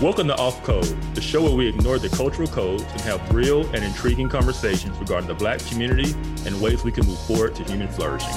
[0.00, 0.84] Welcome to Off Code,
[1.16, 5.26] the show where we ignore the cultural codes and have real and intriguing conversations regarding
[5.26, 6.12] the black community
[6.46, 8.30] and ways we can move forward to human flourishing.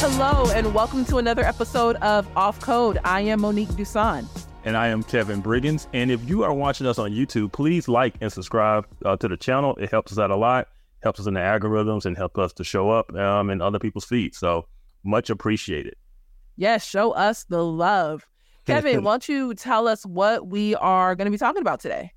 [0.00, 3.00] Hello, and welcome to another episode of Off Code.
[3.04, 4.26] I am Monique Duson.
[4.64, 5.88] And I am Kevin Briggins.
[5.92, 9.36] And if you are watching us on YouTube, please like and subscribe uh, to the
[9.36, 9.76] channel.
[9.76, 10.68] It helps us out a lot,
[11.02, 14.06] helps us in the algorithms, and helps us to show up um, in other people's
[14.06, 14.38] feeds.
[14.38, 14.68] So
[15.04, 15.96] much appreciated.
[16.56, 18.26] Yes, show us the love.
[18.66, 22.12] Kevin, why don't you tell us what we are going to be talking about today?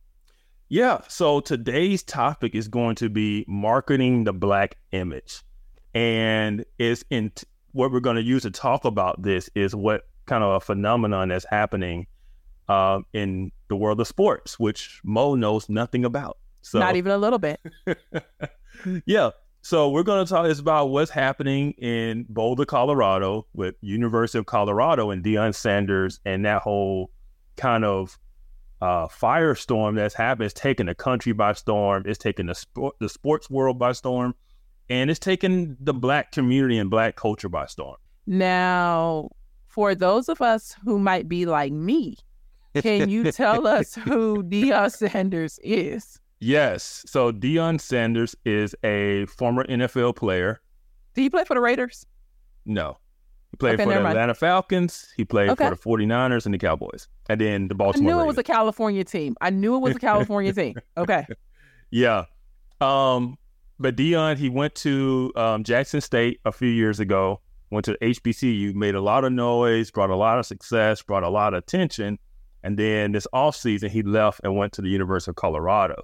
[0.69, 5.43] Yeah, so today's topic is going to be marketing the black image.
[5.93, 10.07] And is in t- what we're going to use to talk about this is what
[10.25, 12.07] kind of a phenomenon that's happening
[12.67, 16.37] uh, in the world of sports, which Mo knows nothing about.
[16.61, 17.59] So not even a little bit.
[19.05, 19.31] yeah.
[19.61, 24.45] So we're going to talk is about what's happening in Boulder, Colorado, with University of
[24.45, 27.11] Colorado and Deion Sanders, and that whole
[27.57, 28.17] kind of
[28.81, 30.45] uh, firestorm that's happened.
[30.45, 32.03] It's taken the country by storm.
[32.05, 34.33] It's taken the sport, the sports world by storm,
[34.89, 37.97] and it's taken the black community and black culture by storm.
[38.25, 39.29] Now,
[39.67, 42.15] for those of us who might be like me,
[42.81, 46.18] can you tell us who Deion Sanders is?
[46.39, 47.03] Yes.
[47.05, 50.61] So Deion Sanders is a former NFL player.
[51.13, 52.05] Did he play for the Raiders?
[52.65, 52.97] No.
[53.51, 54.33] He played okay, for the Atlanta.
[54.35, 55.11] Falcons.
[55.17, 55.69] He played okay.
[55.69, 57.07] for the 49ers and the Cowboys.
[57.29, 58.23] And then the Baltimore I knew Raiders.
[58.23, 59.35] it was a California team.
[59.41, 60.75] I knew it was a California team.
[60.97, 61.25] Okay.
[61.91, 62.25] Yeah.
[62.79, 63.37] Um,
[63.79, 68.75] but Deion, he went to um, Jackson State a few years ago, went to HBCU,
[68.75, 72.19] made a lot of noise, brought a lot of success, brought a lot of attention.
[72.61, 76.03] And then this offseason, he left and went to the University of Colorado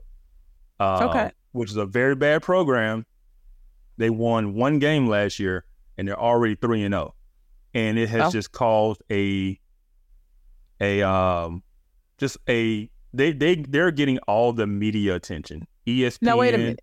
[0.80, 1.32] uh, okay.
[1.52, 3.06] which is a very bad program.
[3.98, 5.66] They won one game last year,
[5.98, 7.16] and they're already three and zero, oh.
[7.74, 8.32] and it has oh.
[8.32, 9.60] just caused a
[10.82, 11.64] a um
[12.18, 15.68] just a they they they're getting all the media attention.
[15.88, 16.22] ESPN.
[16.22, 16.82] Now wait a minute.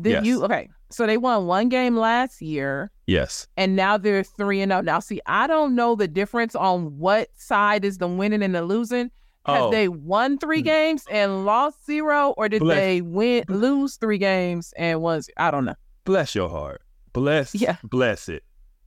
[0.00, 0.24] Did yes.
[0.24, 0.68] you okay?
[0.90, 2.90] So they won one game last year.
[3.06, 3.46] Yes.
[3.56, 4.80] And now they're three and zero.
[4.80, 4.82] Oh.
[4.82, 8.62] Now, see, I don't know the difference on what side is the winning and the
[8.62, 9.10] losing
[9.46, 9.70] have oh.
[9.70, 10.66] they won three hmm.
[10.66, 12.76] games and lost zero, or did bless.
[12.76, 15.74] they win lose three games and was I don't know.
[16.04, 16.82] Bless your heart.
[17.12, 17.76] Bless yeah.
[17.82, 18.44] bless it.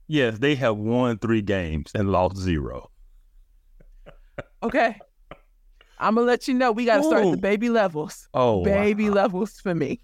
[0.08, 2.90] Yes, they have won three games and lost zero.
[4.62, 4.98] okay.
[5.98, 8.28] I'm gonna let you know we gotta start at the baby levels.
[8.34, 9.16] Oh baby wow.
[9.16, 10.00] levels for me.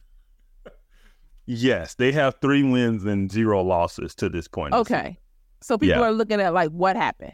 [1.47, 4.75] Yes, they have three wins and zero losses to this point.
[4.75, 5.19] Okay.
[5.61, 6.09] So people yeah.
[6.09, 7.33] are looking at like what happened.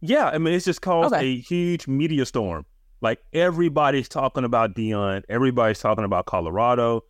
[0.00, 1.26] Yeah, I mean, it's just caused okay.
[1.26, 2.64] a huge media storm.
[3.02, 5.22] Like everybody's talking about Deion.
[5.28, 7.04] everybody's talking about Colorado.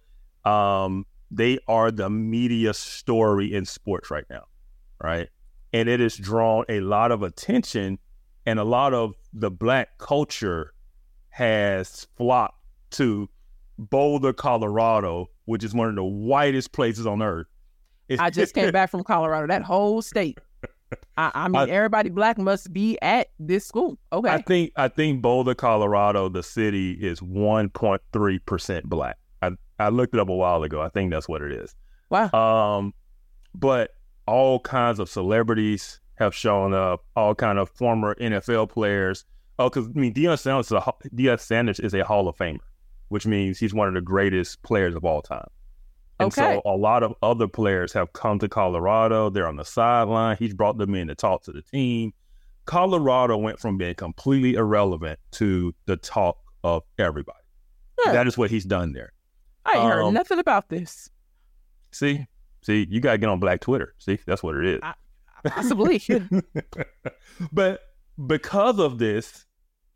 [0.45, 4.45] Um, they are the media story in sports right now,
[5.03, 5.29] right?
[5.73, 7.99] And it has drawn a lot of attention,
[8.47, 10.75] and a lot of the black culture
[11.31, 12.59] has flocked
[12.93, 13.29] to
[13.79, 17.47] Boulder, Colorado, which is one of the whitest places on earth.
[18.19, 19.47] I just came back from Colorado.
[19.47, 20.39] That whole state
[21.17, 23.99] I, I mean, I, everybody black must be at this school.
[24.13, 24.31] Okay.
[24.31, 29.19] I think I think Boulder, Colorado, the city is one point three percent black.
[29.43, 30.81] I I looked it up a while ago.
[30.81, 31.75] I think that's what it is.
[32.11, 32.31] Wow.
[32.33, 32.95] Um,
[33.55, 33.91] but
[34.27, 37.05] all kinds of celebrities have shown up.
[37.17, 39.25] All kind of former NFL players.
[39.59, 40.81] Oh, because I mean, Deion Sanders, is a,
[41.15, 42.59] Deion Sanders is a Hall of Famer,
[43.09, 45.49] which means he's one of the greatest players of all time.
[46.21, 46.61] And okay.
[46.65, 49.31] so a lot of other players have come to Colorado.
[49.31, 50.37] They're on the sideline.
[50.39, 52.13] He's brought them in to talk to the team.
[52.67, 57.39] Colorado went from being completely irrelevant to the talk of everybody.
[57.99, 58.13] Huh.
[58.13, 59.13] That is what he's done there.
[59.65, 61.11] I um, heard nothing about this.
[61.91, 62.27] See,
[62.63, 63.95] see, you got to get on Black Twitter.
[63.99, 64.81] See, that's what it is.
[64.83, 64.95] I,
[65.47, 66.03] possibly.
[67.53, 67.81] but
[68.27, 69.47] because of this,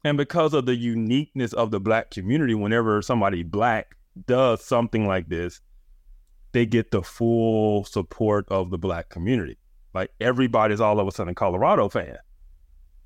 [0.04, 3.96] and because of the uniqueness of the Black community, whenever somebody Black
[4.26, 5.60] does something like this,
[6.54, 9.58] they get the full support of the black community.
[9.92, 12.16] Like everybody's all of a sudden a Colorado fan.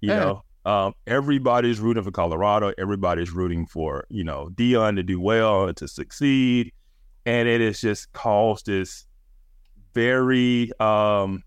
[0.00, 0.18] You yeah.
[0.18, 2.72] know, um, everybody's rooting for Colorado.
[2.76, 6.72] Everybody's rooting for you know Deion to do well and to succeed,
[7.24, 9.06] and it has just caused this
[9.94, 11.42] very um,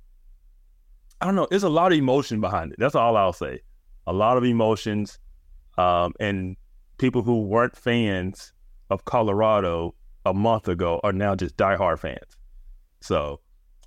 [1.21, 1.47] I don't know.
[1.49, 2.79] There's a lot of emotion behind it.
[2.79, 3.61] That's all I'll say.
[4.07, 5.19] A lot of emotions,
[5.77, 6.57] um, and
[6.97, 8.53] people who weren't fans
[8.89, 9.93] of Colorado
[10.25, 12.37] a month ago are now just diehard fans.
[13.01, 13.39] So,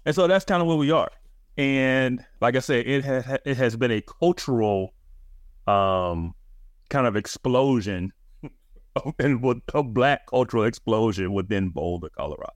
[0.05, 1.11] and so that's kind of where we are.
[1.57, 4.93] And like I said, it has it has been a cultural,
[5.67, 6.35] um,
[6.91, 8.13] kind of explosion,
[9.19, 12.53] and with a black cultural explosion within Boulder, Colorado.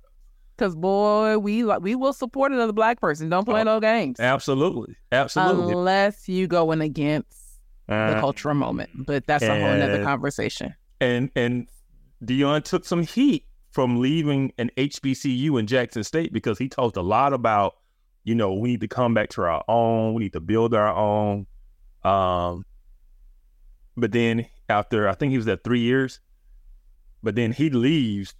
[0.56, 3.28] Cause boy, we like we will support another black person.
[3.28, 4.18] Don't play oh, no games.
[4.18, 5.72] Absolutely, absolutely.
[5.72, 7.38] Unless you going against
[7.88, 10.74] uh, the cultural moment, but that's and, a whole other conversation.
[11.00, 11.68] And and
[12.24, 13.46] Deion took some heat
[13.78, 17.76] from leaving an HBCU in Jackson State because he talked a lot about,
[18.24, 20.92] you know, we need to come back to our own, we need to build our
[20.92, 21.46] own.
[22.02, 22.64] Um,
[23.96, 26.18] but then after I think he was at three years,
[27.22, 28.34] but then he leaves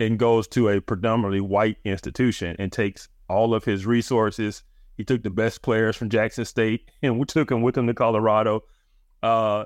[0.00, 4.64] and goes to a predominantly white institution and takes all of his resources.
[4.96, 7.94] He took the best players from Jackson State and we took him with him to
[7.94, 8.64] Colorado.
[9.22, 9.62] Uh,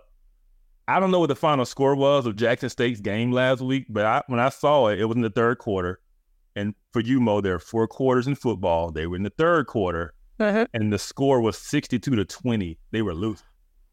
[0.88, 4.04] I don't know what the final score was of Jackson State's game last week, but
[4.04, 6.00] I, when I saw it, it was in the third quarter.
[6.54, 8.90] And for you, Mo, there are four quarters in football.
[8.90, 10.66] They were in the third quarter, uh-huh.
[10.72, 12.78] and the score was sixty-two to twenty.
[12.92, 13.46] They were losing.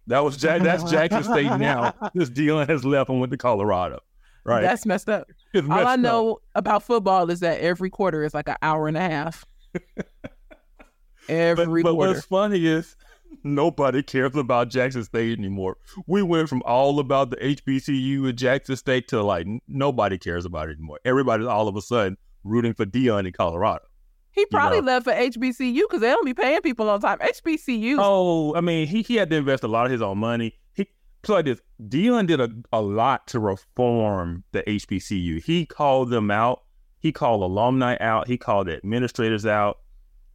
[0.07, 0.61] That was Jack.
[0.61, 1.93] That's Jackson State now.
[2.13, 3.99] This Deion has left and went to Colorado.
[4.45, 4.61] Right.
[4.61, 5.27] That's messed up.
[5.53, 6.39] Messed All I know up.
[6.55, 9.45] about football is that every quarter is like an hour and a half.
[11.29, 12.13] every but, but quarter.
[12.13, 12.95] what's funny is
[13.43, 15.77] nobody cares about Jackson State anymore.
[16.07, 20.69] We went from all about the HBCU at Jackson State to like nobody cares about
[20.69, 20.99] it anymore.
[21.05, 23.85] Everybody's all of a sudden rooting for Deion in Colorado.
[24.31, 24.93] He probably you know?
[24.93, 27.19] left for HBCU because they don't be paying people on time.
[27.19, 27.97] HBCU.
[27.99, 30.59] Oh, I mean, he, he had to invest a lot of his own money.
[30.73, 30.89] He
[31.23, 31.61] so like this.
[31.87, 35.43] Deion did a, a lot to reform the HBCU.
[35.43, 36.63] He called them out.
[36.97, 38.27] He called alumni out.
[38.27, 39.79] He called administrators out.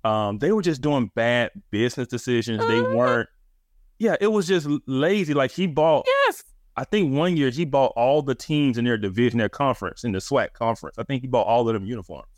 [0.09, 2.67] Um, they were just doing bad business decisions.
[2.67, 2.97] They uh-huh.
[2.97, 3.29] weren't.
[3.99, 5.35] Yeah, it was just lazy.
[5.35, 6.07] Like he bought.
[6.07, 6.45] Yes.
[6.77, 10.13] I think one year he bought all the teams in their division, their conference, in
[10.13, 10.97] the SWAC conference.
[10.97, 12.29] I think he bought all of them uniforms.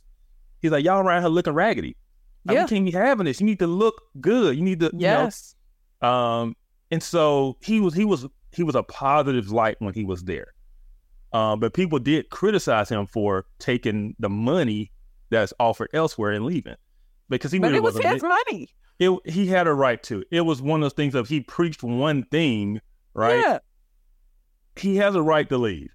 [0.61, 1.97] He's like, y'all around here looking raggedy.
[2.45, 2.63] Like, yeah.
[2.65, 3.39] We can't be having this.
[3.39, 4.57] You need to look good.
[4.57, 4.91] You need to.
[4.97, 5.55] Yes.
[6.03, 6.57] You know, um,
[6.91, 10.55] and so he was he was he was a positive light when he was there.
[11.33, 14.91] Um, but people did criticize him for taking the money
[15.29, 16.75] that's offered elsewhere and leaving
[17.31, 18.69] because he but really it was his money.
[18.99, 20.23] It, he had a right to.
[20.31, 22.81] It was one of those things of he preached one thing,
[23.15, 23.39] right?
[23.39, 23.59] Yeah.
[24.77, 25.91] He has a right to leave,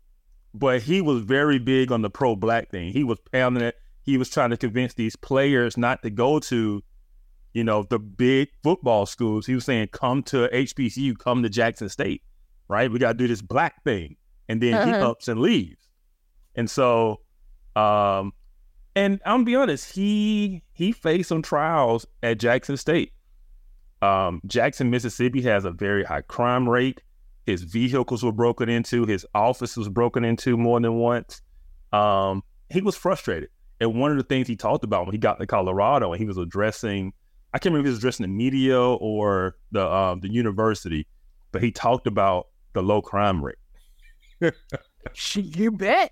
[0.54, 2.92] but he was very big on the pro black thing.
[2.92, 3.76] He was pounding it.
[4.02, 6.84] He was trying to convince these players not to go to,
[7.54, 9.46] you know, the big football schools.
[9.46, 12.24] He was saying, "Come to HBCU, come to Jackson State,
[12.68, 12.92] right?
[12.92, 14.16] We got to do this black thing."
[14.48, 14.86] And then uh-huh.
[14.86, 15.88] he ups and leaves.
[16.56, 17.22] And so,
[17.76, 18.34] um,
[18.96, 23.14] and I'm gonna be honest, he he faced some trials at Jackson State.
[24.02, 27.02] Um, Jackson, Mississippi has a very high crime rate.
[27.46, 29.06] His vehicles were broken into.
[29.06, 31.42] His office was broken into more than once.
[31.94, 33.50] Um, he was frustrated.
[33.80, 36.28] And one of the things he talked about when he got to Colorado and he
[36.28, 37.14] was addressing,
[37.54, 41.08] I can't remember if he was addressing the media or the um, the university,
[41.54, 43.56] but he talked about the low crime rate.
[45.36, 46.12] you bet.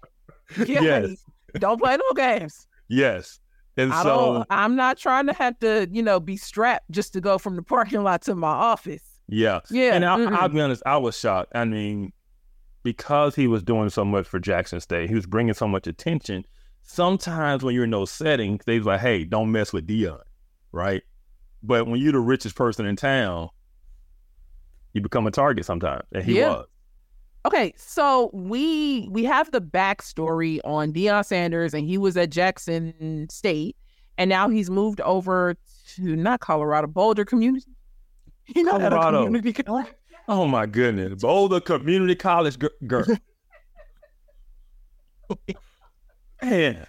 [0.66, 0.82] Yeah.
[0.82, 1.26] Yes.
[1.56, 2.68] Don't play no games.
[2.88, 3.40] Yes.
[3.78, 7.22] And I so I'm not trying to have to, you know, be strapped just to
[7.22, 9.02] go from the parking lot to my office.
[9.28, 9.62] Yeah.
[9.70, 9.96] Yeah.
[9.96, 11.52] And I, will be honest, I was shocked.
[11.56, 12.14] I mean,
[12.84, 16.46] because he was doing so much for Jackson State, he was bringing so much attention.
[16.84, 20.20] Sometimes when you're in those settings, they're like, hey, don't mess with Deion,
[20.72, 21.02] right?
[21.64, 23.50] But when you're the richest person in town,
[24.92, 26.04] you become a target sometimes.
[26.12, 26.50] And he yeah.
[26.50, 26.66] was.
[27.46, 33.28] Okay, so we we have the backstory on Deion Sanders, and he was at Jackson
[33.30, 33.76] State,
[34.18, 35.56] and now he's moved over
[35.96, 37.66] to not Colorado, Boulder Community.
[38.46, 39.24] He not Colorado.
[39.24, 39.88] community college.
[40.28, 42.58] Oh my goodness, Boulder Community College
[42.88, 43.06] girl.
[46.42, 46.86] Man.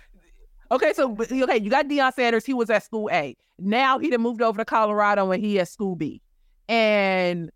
[0.72, 2.44] Okay, so okay, you got Deion Sanders.
[2.44, 3.36] He was at school A.
[3.60, 6.20] Now he done moved over to Colorado, and he at school B.
[6.68, 7.52] And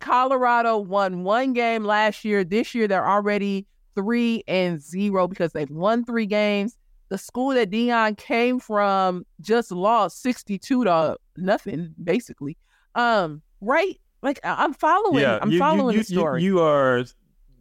[0.00, 2.44] Colorado won one game last year.
[2.44, 6.76] This year, they're already three and zero because they've won three games.
[7.08, 12.56] The school that Deion came from just lost 62 to nothing, basically.
[12.94, 14.00] Um, right?
[14.22, 15.22] Like I'm following.
[15.22, 16.42] Yeah, I'm you, following you, the story.
[16.42, 17.04] You, you are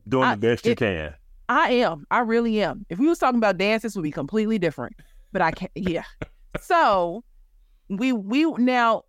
[0.07, 1.13] doing I, the best you it, can.
[1.47, 2.07] I am.
[2.09, 2.85] I really am.
[2.89, 4.95] If we was talking about dance, this would be completely different.
[5.31, 5.71] But I can't.
[5.75, 6.05] Yeah.
[6.61, 7.23] so
[7.89, 9.03] we we now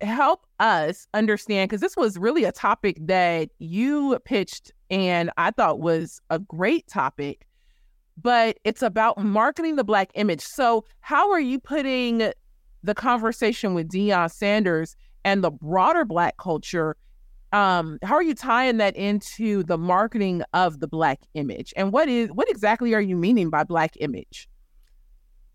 [0.00, 5.80] help us understand because this was really a topic that you pitched and I thought
[5.80, 7.46] was a great topic,
[8.20, 10.40] but it's about marketing the Black image.
[10.40, 12.32] So, how are you putting
[12.82, 16.96] the conversation with Deion Sanders and the broader Black culture?
[17.52, 21.72] Um, how are you tying that into the marketing of the Black image?
[21.76, 24.48] And what is what exactly are you meaning by Black image?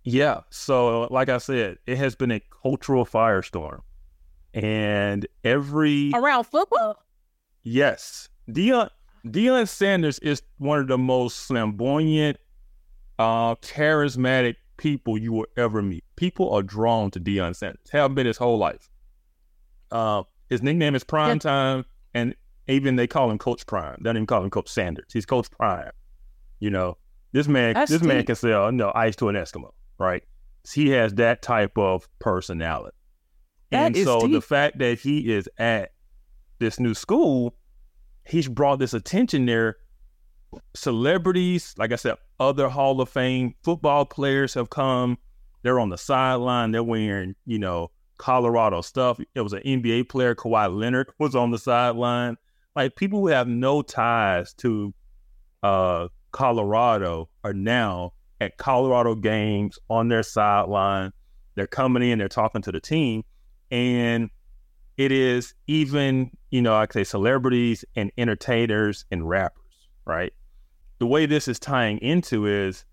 [0.03, 0.41] Yeah.
[0.49, 3.81] So, like I said, it has been a cultural firestorm
[4.53, 7.03] and every around football.
[7.63, 8.89] Yes, Deion
[9.25, 12.37] Deion Sanders is one of the most flamboyant,
[13.19, 16.03] uh, charismatic people you will ever meet.
[16.15, 17.89] People are drawn to Deion Sanders.
[17.91, 18.89] Have been his whole life.
[19.91, 21.39] Uh, his nickname is Prime.
[21.39, 22.35] Time, and
[22.67, 23.97] even they call him Coach Prime.
[23.99, 25.05] They don't even call him Coach Sanders.
[25.13, 25.91] He's Coach Prime.
[26.59, 26.97] You know,
[27.31, 28.07] this man, That's this deep.
[28.07, 30.23] man can sell no ice to an Eskimo, right?
[30.71, 32.95] He has that type of personality.
[33.71, 34.33] That and so deep.
[34.33, 35.93] the fact that he is at
[36.59, 37.55] this new school,
[38.25, 39.77] he's brought this attention there.
[40.73, 45.17] Celebrities, like I said, other Hall of Fame football players have come.
[45.63, 46.71] They're on the sideline.
[46.71, 49.19] They're wearing, you know, Colorado stuff.
[49.33, 52.37] It was an NBA player, Kawhi Leonard, was on the sideline.
[52.75, 54.93] Like people who have no ties to
[55.63, 61.11] uh, Colorado are now at Colorado games on their sideline.
[61.55, 63.23] They're coming in, they're talking to the team,
[63.71, 64.29] and
[64.97, 70.33] it is even, you know, I could say celebrities and entertainers and rappers, right?
[70.99, 72.85] The way this is tying into is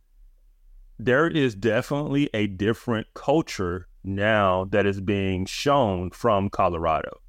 [0.98, 7.20] there is definitely a different culture now that is being shown from Colorado,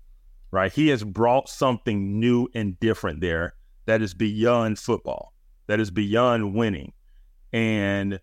[0.51, 0.72] right?
[0.72, 5.34] He has brought something new and different there that is beyond football,
[5.68, 6.94] that is beyond winning.
[7.51, 8.20] And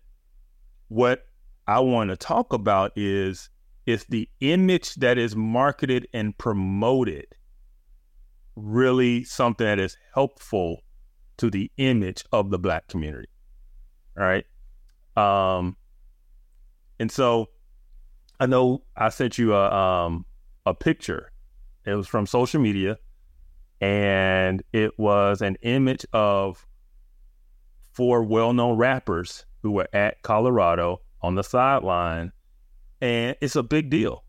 [0.87, 1.27] what
[1.67, 3.49] I want to talk about is
[3.87, 7.25] is the image that is marketed and promoted
[8.55, 10.83] really something that is helpful
[11.37, 13.29] to the image of the black community.
[14.17, 14.45] All right.
[15.15, 15.77] Um,
[16.99, 17.47] and so
[18.39, 20.25] I know I sent you a um
[20.65, 21.31] a picture.
[21.85, 22.97] It was from social media,
[23.79, 26.65] and it was an image of
[27.93, 32.33] four well-known rappers who were at Colorado on the sideline,
[33.01, 34.23] and it's a big deal,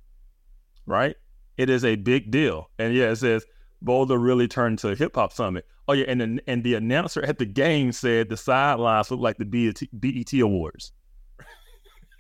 [0.87, 1.17] right?
[1.57, 3.45] It is a big deal, and yeah, it says
[3.83, 5.67] Boulder really turned to a hip hop summit.
[5.87, 9.39] Oh yeah, and the, and the announcer at the game said the sidelines look like
[9.39, 10.93] the BET, BET Awards.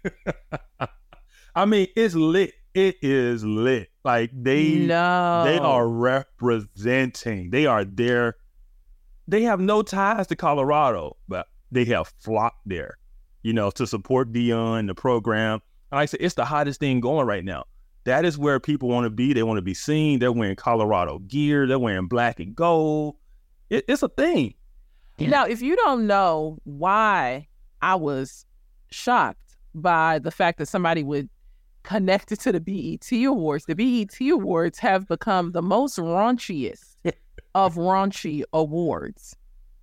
[1.54, 2.54] I mean, it's lit.
[2.74, 3.88] It is lit.
[4.04, 5.44] Like they no.
[5.44, 7.50] they are representing.
[7.50, 8.36] They are there.
[9.26, 12.96] They have no ties to Colorado, but they have flocked there,
[13.42, 15.60] you know, to support Deion, the program.
[15.90, 17.64] Like I said, it's the hottest thing going right now.
[18.04, 19.32] That is where people want to be.
[19.32, 20.18] They want to be seen.
[20.18, 21.66] They're wearing Colorado gear.
[21.66, 23.16] They're wearing black and gold.
[23.70, 24.54] It, it's a thing.
[25.18, 27.48] Now, if you don't know why
[27.82, 28.46] I was
[28.90, 31.28] shocked by the fact that somebody would
[31.88, 33.64] connected to the BET Awards.
[33.64, 36.96] The BET Awards have become the most raunchiest
[37.54, 39.34] of raunchy awards.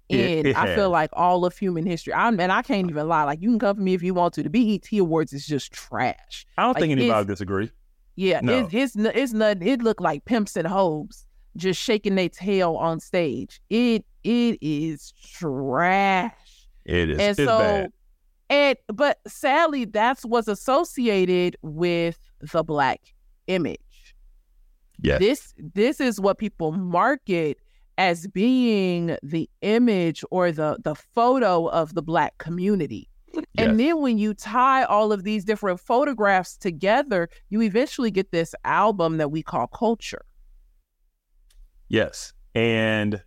[0.09, 2.13] And I feel like all of human history.
[2.13, 2.89] I'm, and I can't uh.
[2.89, 3.23] even lie.
[3.23, 4.43] Like you can come for me if you want to.
[4.43, 6.45] The BET Awards is just trash.
[6.57, 7.71] I don't like, think anybody disagree.
[8.15, 8.59] Yeah, no.
[8.59, 9.67] it, it's it's nothing.
[9.67, 11.25] It looked like pimps and hoes
[11.57, 13.61] just shaking their tail on stage.
[13.69, 16.33] It it is trash.
[16.85, 17.19] It is.
[17.19, 17.91] And it's so bad.
[18.49, 23.01] And but sadly, that's what's associated with the black
[23.47, 23.79] image.
[25.01, 25.17] Yeah.
[25.17, 27.57] This this is what people market
[27.97, 33.09] as being the image or the the photo of the black community.
[33.33, 33.45] Yes.
[33.57, 38.55] And then when you tie all of these different photographs together, you eventually get this
[38.63, 40.23] album that we call culture.
[41.89, 42.33] Yes.
[42.53, 43.21] And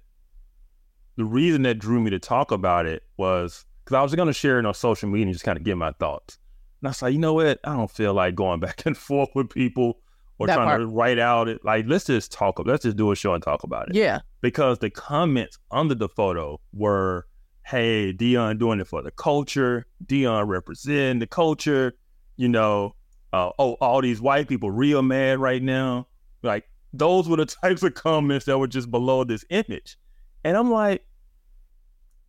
[1.17, 4.33] the reason that drew me to talk about it was because I was going to
[4.33, 6.39] share it on social media and just kind of give my thoughts.
[6.81, 7.61] And I was like, you know what?
[7.65, 10.01] I don't feel like going back and forth with people
[10.39, 10.81] or that trying part.
[10.81, 11.65] to write out it.
[11.65, 12.61] Like, let's just talk.
[12.65, 13.97] Let's just do a show and talk about it.
[13.97, 14.21] Yeah.
[14.41, 17.27] Because the comments under the photo were,
[17.67, 19.87] "Hey, Deion doing it for the culture.
[20.05, 21.95] Deion representing the culture.
[22.37, 22.95] You know,
[23.33, 26.07] uh, oh, all these white people real mad right now.
[26.43, 29.99] Like, those were the types of comments that were just below this image.
[30.45, 31.05] And I'm like,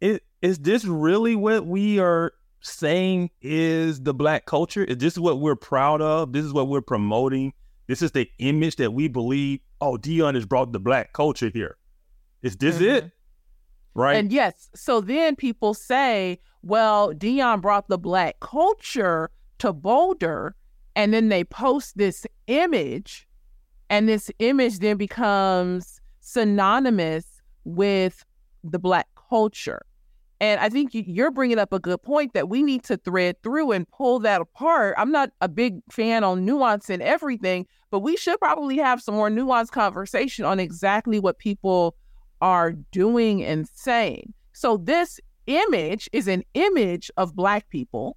[0.01, 4.83] it is this really what we are saying is the black culture?
[4.83, 6.33] Is this what we're proud of?
[6.33, 7.53] This is what we're promoting.
[7.89, 9.61] This is the image that we believe.
[9.81, 11.75] Oh, Deion has brought the black culture here.
[12.43, 13.07] Is this mm-hmm.
[13.07, 13.11] it?
[13.95, 14.15] Right.
[14.15, 20.55] And yes, so then people say, well, Deion brought the black culture to Boulder,
[20.95, 23.27] and then they post this image,
[23.89, 28.23] and this image then becomes synonymous with
[28.63, 29.81] the black culture.
[30.41, 33.73] And I think you're bringing up a good point that we need to thread through
[33.73, 34.95] and pull that apart.
[34.97, 39.15] I'm not a big fan on nuance and everything, but we should probably have some
[39.15, 41.95] more nuanced conversation on exactly what people
[42.41, 44.33] are doing and saying.
[44.53, 48.15] So this image is an image of Black people,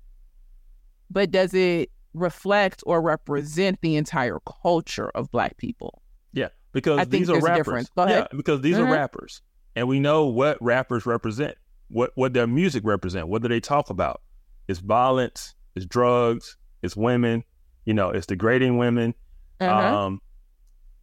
[1.11, 6.02] but does it reflect or represent the entire culture of Black people?
[6.33, 7.91] Yeah, because these are rappers.
[7.97, 8.87] Yeah, because these mm-hmm.
[8.87, 9.43] are rappers,
[9.75, 11.57] and we know what rappers represent
[11.92, 13.28] what what their music represent.
[13.28, 14.22] What do they talk about?
[14.68, 15.54] It's violence.
[15.75, 17.44] it's drugs, it's women,
[17.84, 19.14] you know, it's degrading women.
[19.61, 19.96] Uh-huh.
[19.96, 20.20] Um,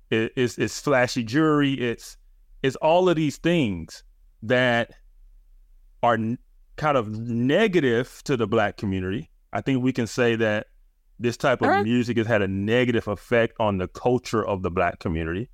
[0.09, 1.73] it, it's it's flashy jewelry.
[1.73, 2.17] It's
[2.63, 4.03] it's all of these things
[4.43, 4.91] that
[6.03, 6.39] are n-
[6.75, 9.29] kind of negative to the black community.
[9.53, 10.67] I think we can say that
[11.19, 11.83] this type of uh-huh.
[11.83, 15.49] music has had a negative effect on the culture of the black community.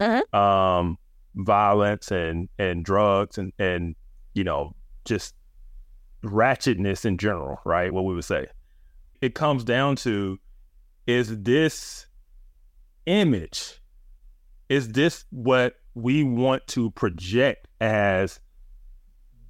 [0.00, 0.38] Uh-huh.
[0.38, 0.98] Um,
[1.34, 3.94] violence and and drugs and and
[4.34, 4.74] you know
[5.10, 5.34] just
[6.24, 7.92] ratchetness in general, right?
[7.92, 8.46] What we would say.
[9.20, 10.38] It comes down to
[11.06, 12.06] is this
[13.06, 13.80] image
[14.68, 18.38] is this what we want to project as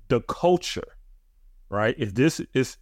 [0.08, 0.96] the culture
[1.68, 2.78] right is this is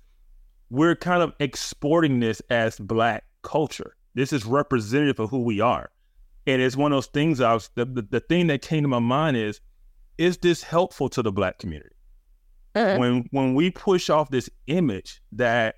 [0.71, 5.91] we're kind of exporting this as black culture this is representative of who we are
[6.47, 8.89] and it's one of those things i was the, the, the thing that came to
[8.89, 9.61] my mind is
[10.19, 11.97] is this helpful to the black community
[12.75, 12.99] uh-huh.
[12.99, 15.77] when when we push off this image that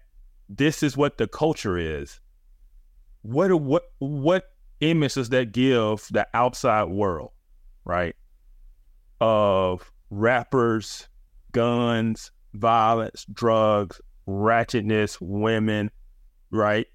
[0.48, 2.20] this is what the culture is
[3.22, 4.44] what what what
[4.80, 7.30] image does that give the outside world,
[7.84, 8.14] right?
[9.20, 11.08] Of rappers,
[11.52, 15.90] guns, violence, drugs, ratchetness, women,
[16.50, 16.86] right?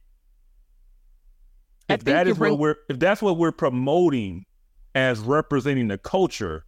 [1.88, 4.46] If that is bring- what we're if that's what we're promoting
[4.96, 6.66] as representing the culture,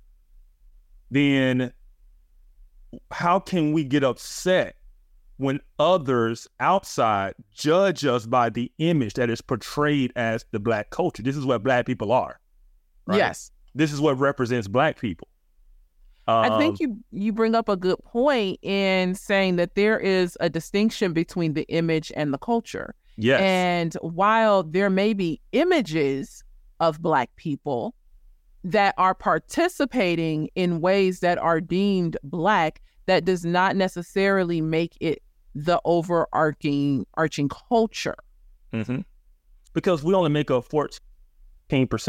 [1.10, 1.74] then
[3.12, 4.75] how can we get upset
[5.38, 11.24] when others outside judge us by the image that is portrayed as the black culture.
[11.24, 12.39] This is what black people are.
[13.06, 13.17] Right?
[13.17, 13.51] Yes.
[13.75, 15.27] This is what represents black people.
[16.27, 19.98] Um, I think um, you you bring up a good point in saying that there
[19.98, 22.96] is a distinction between the image and the culture.
[23.15, 23.41] Yes.
[23.41, 26.44] And while there may be images
[26.79, 27.96] of black people
[28.63, 35.21] that are participating in ways that are deemed black, that does not necessarily make it
[35.55, 38.15] the overarching arching culture.
[38.73, 38.99] Mm-hmm.
[39.73, 40.99] Because we only make up 14%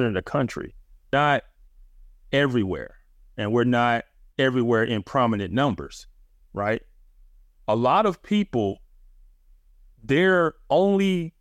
[0.06, 0.74] of the country,
[1.12, 1.44] not
[2.32, 2.96] everywhere.
[3.36, 4.04] And we're not
[4.38, 6.06] everywhere in prominent numbers,
[6.52, 6.82] right?
[7.68, 8.78] A lot of people,
[10.02, 11.34] their only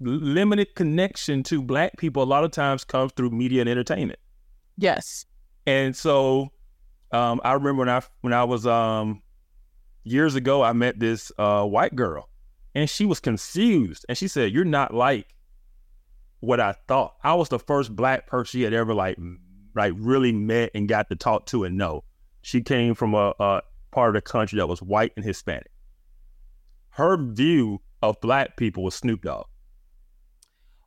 [0.00, 4.18] limited connection to Black people a lot of times comes through media and entertainment.
[4.76, 5.26] Yes.
[5.66, 6.52] And so
[7.12, 9.22] um, I remember when I when I was um,
[10.04, 12.28] years ago, I met this uh, white girl
[12.74, 14.04] and she was confused.
[14.08, 15.34] And she said, You're not like
[16.40, 17.16] what I thought.
[17.24, 19.18] I was the first black person she had ever like
[19.74, 22.04] like really met and got to talk to and know.
[22.42, 25.70] She came from a, a part of the country that was white and Hispanic.
[26.90, 29.46] Her view of black people was Snoop Dogg.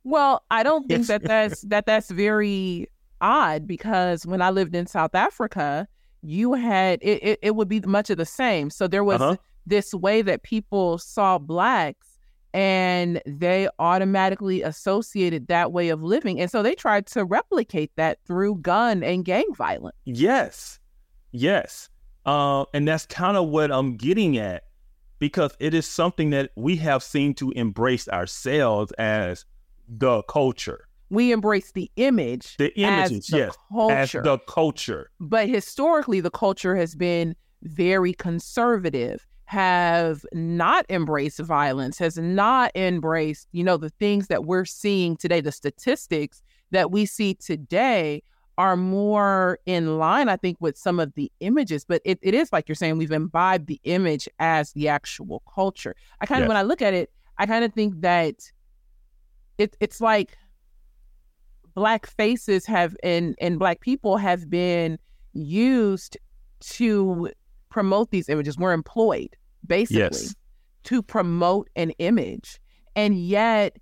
[0.03, 2.87] Well, I don't think that that's that that's very
[3.21, 5.87] odd because when I lived in South Africa,
[6.21, 8.69] you had it, it, it, would be much of the same.
[8.69, 9.37] So there was uh-huh.
[9.65, 12.17] this way that people saw blacks
[12.53, 16.39] and they automatically associated that way of living.
[16.41, 19.95] And so they tried to replicate that through gun and gang violence.
[20.05, 20.79] Yes.
[21.31, 21.89] Yes.
[22.25, 24.63] Uh, and that's kind of what I'm getting at
[25.19, 29.45] because it is something that we have seen to embrace ourselves as
[29.87, 33.95] the culture we embrace the image the images the yes culture.
[33.95, 41.97] as the culture but historically the culture has been very conservative have not embraced violence
[41.97, 46.41] has not embraced you know the things that we're seeing today the statistics
[46.71, 48.21] that we see today
[48.59, 52.53] are more in line i think with some of the images but it, it is
[52.53, 56.49] like you're saying we've imbibed the image as the actual culture i kind of yes.
[56.49, 58.35] when i look at it i kind of think that
[59.57, 60.37] it, it's like
[61.79, 64.99] black faces have and and black people have been
[65.31, 66.17] used
[66.59, 67.29] to
[67.69, 68.57] promote these images.
[68.57, 69.29] We're employed
[69.65, 70.35] basically yes.
[70.83, 72.59] to promote an image.
[72.97, 73.77] And yet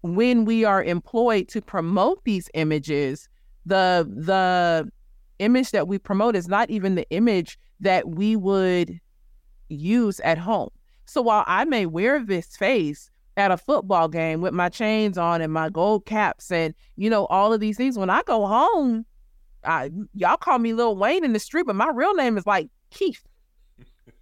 [0.00, 3.28] when we are employed to promote these images,
[3.64, 4.90] the the
[5.38, 8.98] image that we promote is not even the image that we would
[9.68, 10.70] use at home.
[11.06, 13.08] So while I may wear this face
[13.40, 17.26] at a football game with my chains on and my gold caps and you know
[17.26, 17.98] all of these things.
[17.98, 19.04] When I go home,
[19.64, 22.68] I, y'all call me Lil Wayne in the street, but my real name is like
[22.90, 23.22] Keith.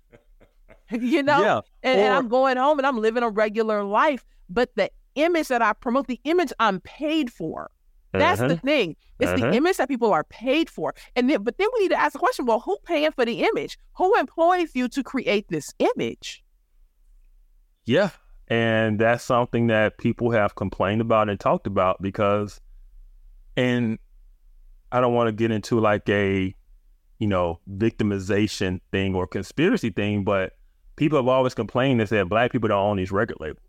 [0.90, 1.60] you know, yeah.
[1.82, 4.24] and, or, and I'm going home and I'm living a regular life.
[4.48, 7.70] But the image that I promote, the image I'm paid for.
[8.12, 8.48] That's uh-huh.
[8.48, 8.96] the thing.
[9.18, 9.50] It's uh-huh.
[9.50, 10.94] the image that people are paid for.
[11.14, 13.42] And then, but then we need to ask the question: Well, who paying for the
[13.42, 13.78] image?
[13.96, 16.42] Who employs you to create this image?
[17.84, 18.10] Yeah,
[18.48, 22.60] and that's something that people have complained about and talked about because,
[23.56, 23.98] and
[24.90, 26.54] I don't want to get into like a,
[27.18, 30.52] you know, victimization thing or conspiracy thing, but
[30.96, 33.64] people have always complained and said black people don't own these record labels.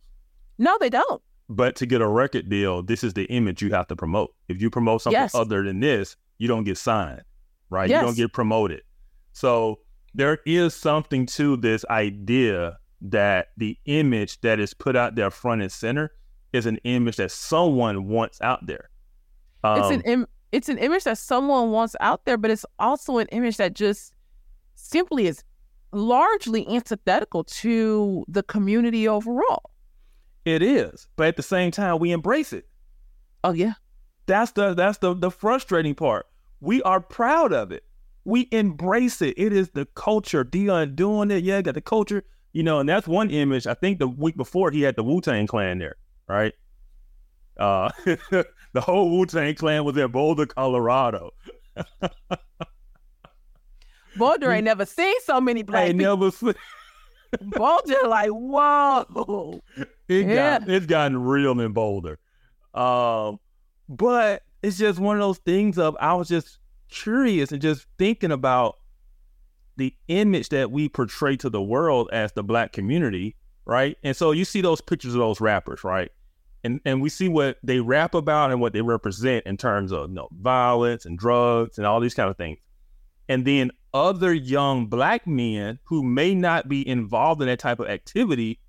[0.57, 1.21] No, they don't.
[1.49, 4.33] But to get a record deal, this is the image you have to promote.
[4.47, 5.35] If you promote something Yes.
[5.35, 7.23] other than this, you don't get signed,
[7.69, 7.89] right?
[7.89, 8.01] Yes.
[8.01, 8.81] You don't get promoted.
[9.33, 9.79] So
[10.13, 15.61] there is something to this idea that the image that is put out there front
[15.61, 16.11] and center
[16.53, 18.89] is an image that someone wants out there.
[19.63, 23.19] it's Um, an Im- it's an image that someone wants out there, but it's also
[23.19, 24.13] an image that just
[24.75, 25.43] simply is
[25.91, 29.69] largely antithetical to the community overall.
[30.45, 32.67] it is, but at the same time, we embrace it.
[33.43, 33.73] Oh yeah.
[34.25, 36.25] That's the that's the the frustrating part.
[36.59, 37.83] We are proud of it.
[38.25, 39.33] We embrace it.
[39.37, 40.43] It is the culture.
[40.43, 41.43] Deion doing it.
[41.43, 42.23] Yeah, got the culture.
[42.53, 43.67] You know, and that's one image.
[43.67, 45.95] I think the week before he had the Wu Tang Clan there,
[46.27, 46.53] right?
[47.57, 51.31] Uh, the whole Wu Tang Clan was in Boulder, Colorado.
[54.17, 56.17] Boulder ain't never seen so many black ain't people.
[56.17, 56.53] never seen.
[57.41, 59.61] Boulder like, whoa.
[60.07, 60.59] It Yeah.
[60.59, 62.17] got it's gotten real in Boulder.
[62.73, 63.39] Um,
[63.87, 66.57] but it's just one of those things of I was just
[66.89, 68.78] curious and just thinking about
[69.79, 73.97] the image that we portray to the world as the black community, right?
[74.03, 76.11] And so you see those pictures of those rappers, right?
[76.63, 80.09] And and we see what they rap about and what they represent in terms of
[80.09, 82.59] you know, violence and drugs and all these kind of things.
[83.29, 87.87] And then other young black men who may not be involved in that type of
[87.87, 88.59] activity,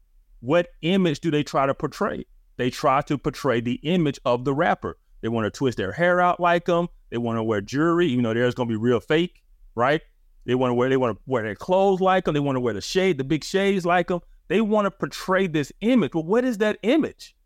[0.41, 2.25] what image do they try to portray?
[2.57, 4.99] They try to portray the image of the rapper.
[5.23, 6.89] They want to twist their hair out like them.
[7.11, 9.43] They want to wear jewelry, even though theirs going to be real fake,
[9.75, 10.01] right?
[10.47, 12.35] They want to wear they want to wear their clothes like them.
[12.35, 14.21] They want to wear the shade, the big shades like them.
[14.49, 16.13] They want to portray this image.
[16.13, 17.37] But what is that image?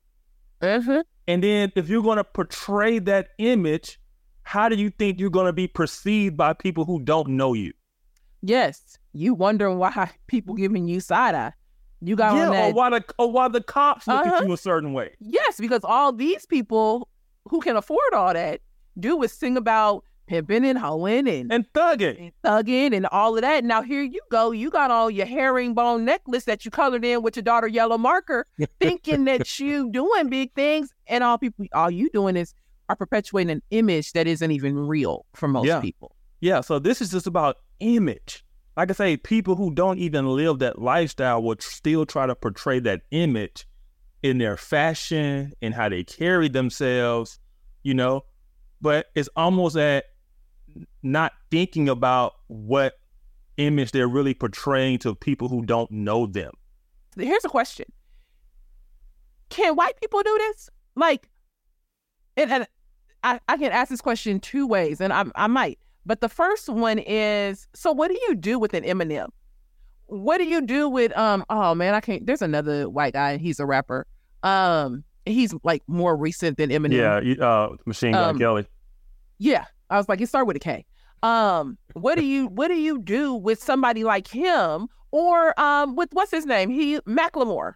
[0.63, 1.03] Mhm.
[1.29, 3.99] And then if you're going to portray that image,
[4.43, 7.73] how do you think you're going to be perceived by people who don't know you?
[8.43, 8.99] Yes.
[9.13, 11.53] You wondering why people giving you side eye.
[12.01, 14.37] You got yeah, that or why the or why the cops look Uh-huh.
[14.37, 15.15] at you a certain way.
[15.21, 17.09] Yes, because all these people
[17.49, 18.61] who can afford all that
[19.01, 22.19] do is sing about pimping and hoeing and, And thugging.
[22.19, 23.65] and thugging and all of that.
[23.65, 24.51] Now here you go.
[24.53, 28.47] You got all your herringbone necklace that you colored in with your daughter yellow marker,
[28.81, 32.55] thinking that you doing big things, and all people all you doing is
[32.89, 35.81] are perpetuating an image that isn't even real for most Yeah.
[35.81, 36.15] people.
[36.41, 38.45] Yeah, so this is just about image.
[38.77, 42.81] Like I say, people who don't even live that lifestyle would still try to portray
[42.81, 43.67] that image
[44.23, 47.39] in their fashion and how they carry themselves,
[47.83, 48.25] you know.
[48.83, 50.05] But it's almost at
[51.03, 52.95] not thinking about what
[53.57, 56.53] image they're really portraying to people who don't know them.
[57.17, 57.87] Here's a question:
[59.51, 60.69] Can white people do this?
[60.97, 61.29] Like,
[62.37, 62.67] and, and
[63.23, 65.79] I, I can ask this question two ways, and I, I might.
[66.07, 69.29] But the first one is: So, what do you do with an Eminem?
[70.07, 71.45] What do you do with um?
[71.49, 72.27] Oh man, I can't.
[72.27, 73.37] There's another white guy.
[73.39, 74.07] He's a rapper.
[74.43, 76.93] Um, he's like more recent than Eminem.
[77.39, 78.67] Yeah, uh, Machine Gun Um, Kelly.
[79.39, 80.85] Yeah, I was like, it started with a K.
[81.23, 86.09] Um, what do you what do you do with somebody like him, or um, with
[86.13, 86.69] what's his name?
[86.69, 87.75] He Macklemore.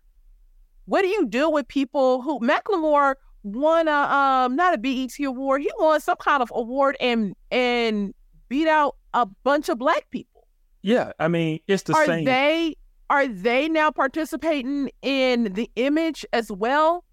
[0.87, 5.63] What do you do with people who Macklemore won a um not a BET award?
[5.63, 8.13] He won some kind of award and and
[8.49, 10.49] beat out a bunch of black people.
[10.83, 12.25] Yeah, I mean, it's the are same.
[12.25, 12.75] they
[13.09, 17.05] are they now participating in the image as well,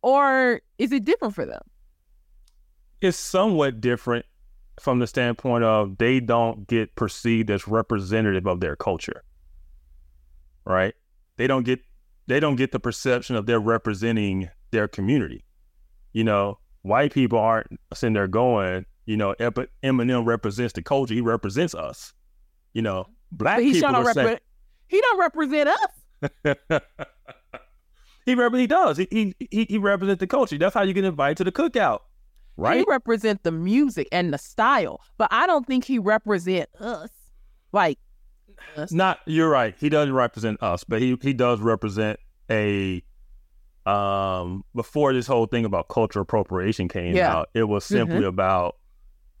[0.00, 1.62] or is it different for them?
[3.00, 4.26] it's somewhat different
[4.80, 9.24] from the standpoint of they don't get perceived as representative of their culture
[10.68, 10.94] right?
[11.36, 11.80] They don't get
[12.26, 15.44] they don't get the perception of they're representing their community.
[16.12, 21.20] You know white people aren't sitting there going you know eminem represents the culture he
[21.20, 22.12] represents us.
[22.74, 24.42] You know black But he people don't are saying represent.
[24.86, 26.80] He don't represent us.
[28.26, 28.96] he rep- he does.
[28.98, 30.58] He, he he he represents the culture.
[30.58, 32.00] That's how you get invited to the cookout
[32.58, 37.08] right He represent the music and the style, but I don't think he represent us.
[37.72, 37.98] Like
[38.76, 38.92] us.
[38.92, 39.74] Not you're right.
[39.78, 42.18] He doesn't represent us, but he he does represent
[42.50, 43.02] a
[43.86, 47.34] um before this whole thing about cultural appropriation came Yeah.
[47.34, 48.76] out, it was simply about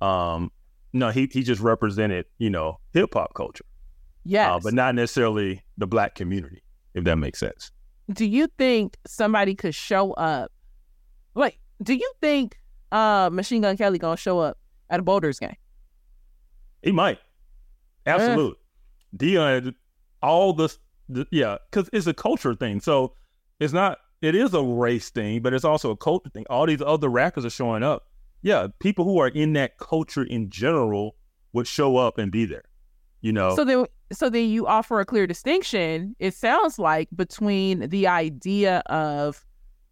[0.00, 0.50] um
[0.94, 3.64] no, he he just represented, you know, hip hop culture.
[4.24, 4.48] yes.
[4.50, 6.62] Uh, but not necessarily the black community,
[6.94, 7.70] if that makes sense.
[8.12, 10.50] do you think somebody could show up?
[11.34, 12.58] Like, do you think
[12.92, 14.58] uh Machine Gun Kelly gonna show up
[14.90, 15.56] at a Boulders game?
[16.82, 17.18] He might.
[18.06, 18.58] Absolute.
[19.16, 19.74] Deion,
[20.22, 22.80] all this, the, yeah, because it's a culture thing.
[22.80, 23.14] So
[23.60, 26.44] it's not, it is a race thing, but it's also a culture thing.
[26.48, 28.06] All these other rappers are showing up.
[28.42, 31.16] Yeah, people who are in that culture in general
[31.52, 32.64] would show up and be there.
[33.20, 37.88] You know, So then, so then you offer a clear distinction, it sounds like, between
[37.88, 39.44] the idea of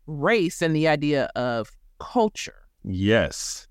[0.07, 2.65] race and the idea of culture.
[2.87, 3.66] Yes.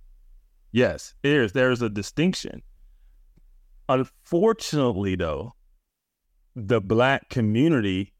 [0.72, 2.62] Yes, there's there's a distinction.
[3.88, 5.54] Unfortunately, though,
[6.56, 8.14] the black community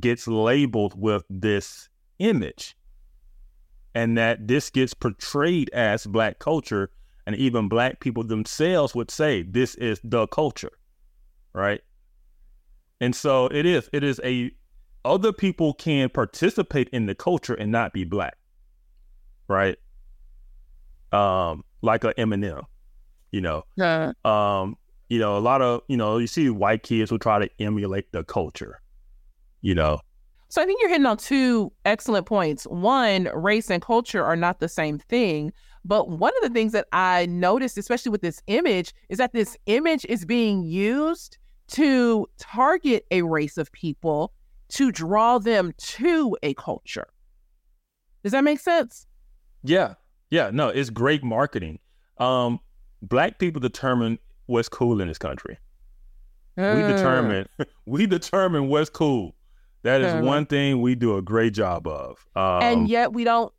[0.00, 1.88] gets labeled with this
[2.18, 2.76] image
[3.94, 6.90] and that this gets portrayed as black culture
[7.26, 10.72] and even black people themselves would say this is the culture
[11.52, 11.82] right
[13.00, 14.50] and so it is it is a
[15.04, 18.38] other people can participate in the culture and not be black
[19.48, 19.76] right
[21.12, 22.64] um like a eminem
[23.30, 24.12] you know yeah.
[24.24, 24.76] um
[25.08, 28.10] you know a lot of you know you see white kids who try to emulate
[28.12, 28.80] the culture
[29.60, 30.00] you know
[30.52, 32.64] so I think you're hitting on two excellent points.
[32.64, 35.50] One, race and culture are not the same thing.
[35.82, 39.56] But one of the things that I noticed, especially with this image, is that this
[39.64, 44.34] image is being used to target a race of people
[44.72, 47.08] to draw them to a culture.
[48.22, 49.06] Does that make sense?
[49.62, 49.94] Yeah.
[50.32, 50.50] Yeah.
[50.50, 51.78] No, it's great marketing.
[52.16, 52.58] Um,
[53.02, 55.58] black people determine what's cool in this country.
[56.56, 56.72] Uh.
[56.74, 57.48] We determine
[57.86, 59.34] we determine what's cool.
[59.82, 60.22] That is uh-huh.
[60.22, 62.24] one thing we do a great job of.
[62.34, 63.52] Um, and yet we don't.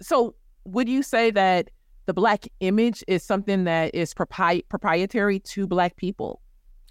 [0.00, 0.34] So,
[0.64, 1.70] would you say that
[2.06, 6.40] the black image is something that is propri- proprietary to black people?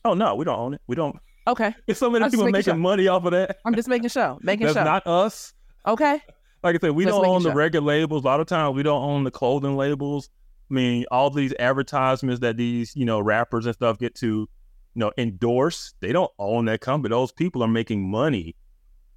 [0.05, 0.81] Oh no, we don't own it.
[0.85, 1.15] We don't.
[1.47, 1.73] Okay.
[1.87, 2.75] There's so many people making sure.
[2.75, 3.57] money off of that.
[3.65, 4.37] I'm just making sure.
[4.41, 4.85] Making That's sure.
[4.85, 5.53] not us.
[5.87, 6.21] Okay.
[6.63, 7.51] Like I said, we don't own sure.
[7.51, 8.23] the regular labels.
[8.23, 10.29] A lot of times we don't own the clothing labels.
[10.71, 14.49] I mean, all these advertisements that these, you know, rappers and stuff get to, you
[14.95, 17.11] know, endorse, they don't own that company.
[17.11, 18.55] Those people are making money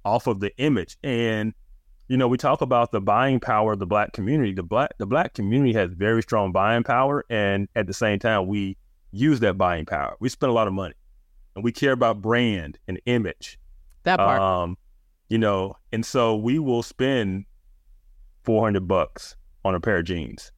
[0.03, 0.97] off of the image.
[1.03, 1.53] And
[2.07, 4.53] you know, we talk about the buying power of the black community.
[4.53, 8.47] The black the black community has very strong buying power, and at the same time,
[8.47, 8.77] we
[9.11, 10.15] use that buying power.
[10.19, 10.95] We spend a lot of money,
[11.55, 13.59] and we care about brand and image.
[14.03, 14.77] That part, um,
[15.29, 17.45] you know, and so we will spend
[18.43, 19.35] four hundred bucks
[19.65, 20.51] on a pair of jeans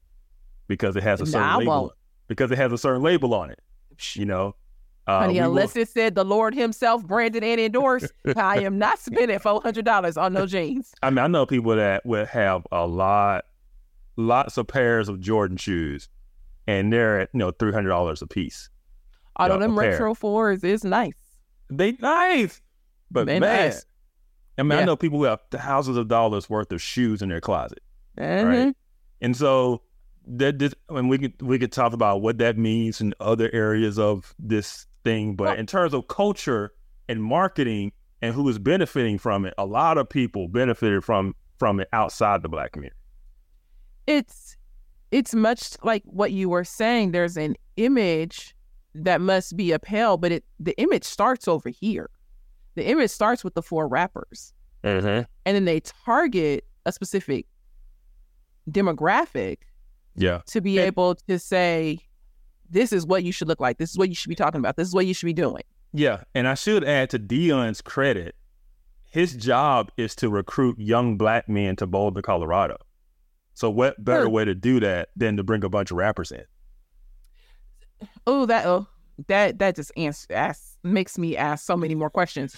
[0.68, 1.92] because it has a certain label.
[2.28, 3.58] Because it has a certain label on it.
[4.14, 4.54] You know,
[5.06, 5.82] uh, Honey, unless will...
[5.82, 10.16] it said the Lord Himself branded and endorsed, I am not spending four hundred dollars
[10.16, 10.92] on no jeans.
[11.02, 13.44] I mean, I know people that would have a lot,
[14.16, 16.08] lots of pairs of Jordan shoes,
[16.66, 18.70] and they're at you know three hundred dollars a piece.
[19.36, 21.14] All of them retro fours is nice.
[21.70, 22.60] They nice,
[23.10, 23.84] but they man, nice.
[24.60, 24.82] I mean, yeah.
[24.82, 27.80] I know people who have thousands of dollars worth of shoes in their closet,
[28.18, 28.46] mm-hmm.
[28.46, 28.76] right?
[29.22, 29.82] And so
[30.26, 33.50] that this, I mean, we could we could talk about what that means in other
[33.52, 36.72] areas of this thing, but well, in terms of culture
[37.08, 41.80] and marketing and who is benefiting from it, a lot of people benefited from from
[41.80, 42.96] it outside the black community.
[44.06, 44.56] It's
[45.10, 47.12] it's much like what you were saying.
[47.12, 48.54] There's an image
[48.94, 52.10] that must be upheld, but it the image starts over here.
[52.80, 55.06] The image starts with the four rappers, mm-hmm.
[55.06, 57.46] and then they target a specific
[58.70, 59.58] demographic.
[60.16, 61.98] Yeah, to be and, able to say
[62.70, 63.76] this is what you should look like.
[63.76, 64.76] This is what you should be talking about.
[64.76, 65.62] This is what you should be doing.
[65.92, 66.22] Yeah.
[66.34, 68.34] And I should add to Deion's credit,
[69.10, 72.78] his job is to recruit young black men to Boulder, Colorado.
[73.54, 76.44] So what better way to do that than to bring a bunch of rappers in?
[78.26, 78.86] Oh, that oh,
[79.28, 82.56] that that just answer ask, makes me ask so many more questions.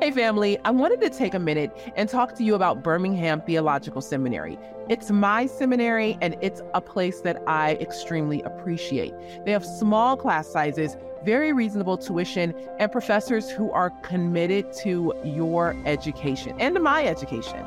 [0.00, 4.00] Hey, family, I wanted to take a minute and talk to you about Birmingham Theological
[4.00, 4.58] Seminary.
[4.88, 9.12] It's my seminary, and it's a place that I extremely appreciate.
[9.44, 15.76] They have small class sizes, very reasonable tuition, and professors who are committed to your
[15.84, 17.64] education and to my education.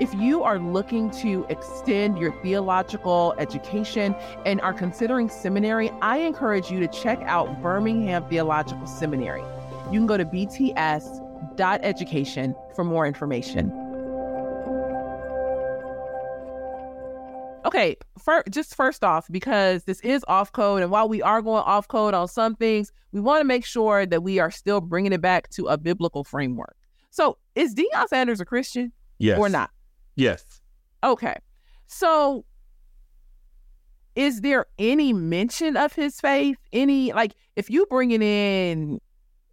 [0.00, 4.14] If you are looking to extend your theological education
[4.46, 9.42] and are considering seminary, I encourage you to check out Birmingham Theological Seminary.
[9.92, 11.20] You can go to BTS
[11.60, 13.70] education for more information.
[17.64, 21.62] Okay, for, just first off, because this is off code, and while we are going
[21.62, 25.12] off code on some things, we want to make sure that we are still bringing
[25.12, 26.76] it back to a biblical framework.
[27.10, 28.92] So, is Deion Sanders a Christian?
[29.18, 29.38] Yes.
[29.38, 29.70] Or not?
[30.16, 30.60] Yes.
[31.04, 31.36] Okay.
[31.86, 32.44] So,
[34.14, 36.58] is there any mention of his faith?
[36.72, 39.00] Any, like, if you bringing in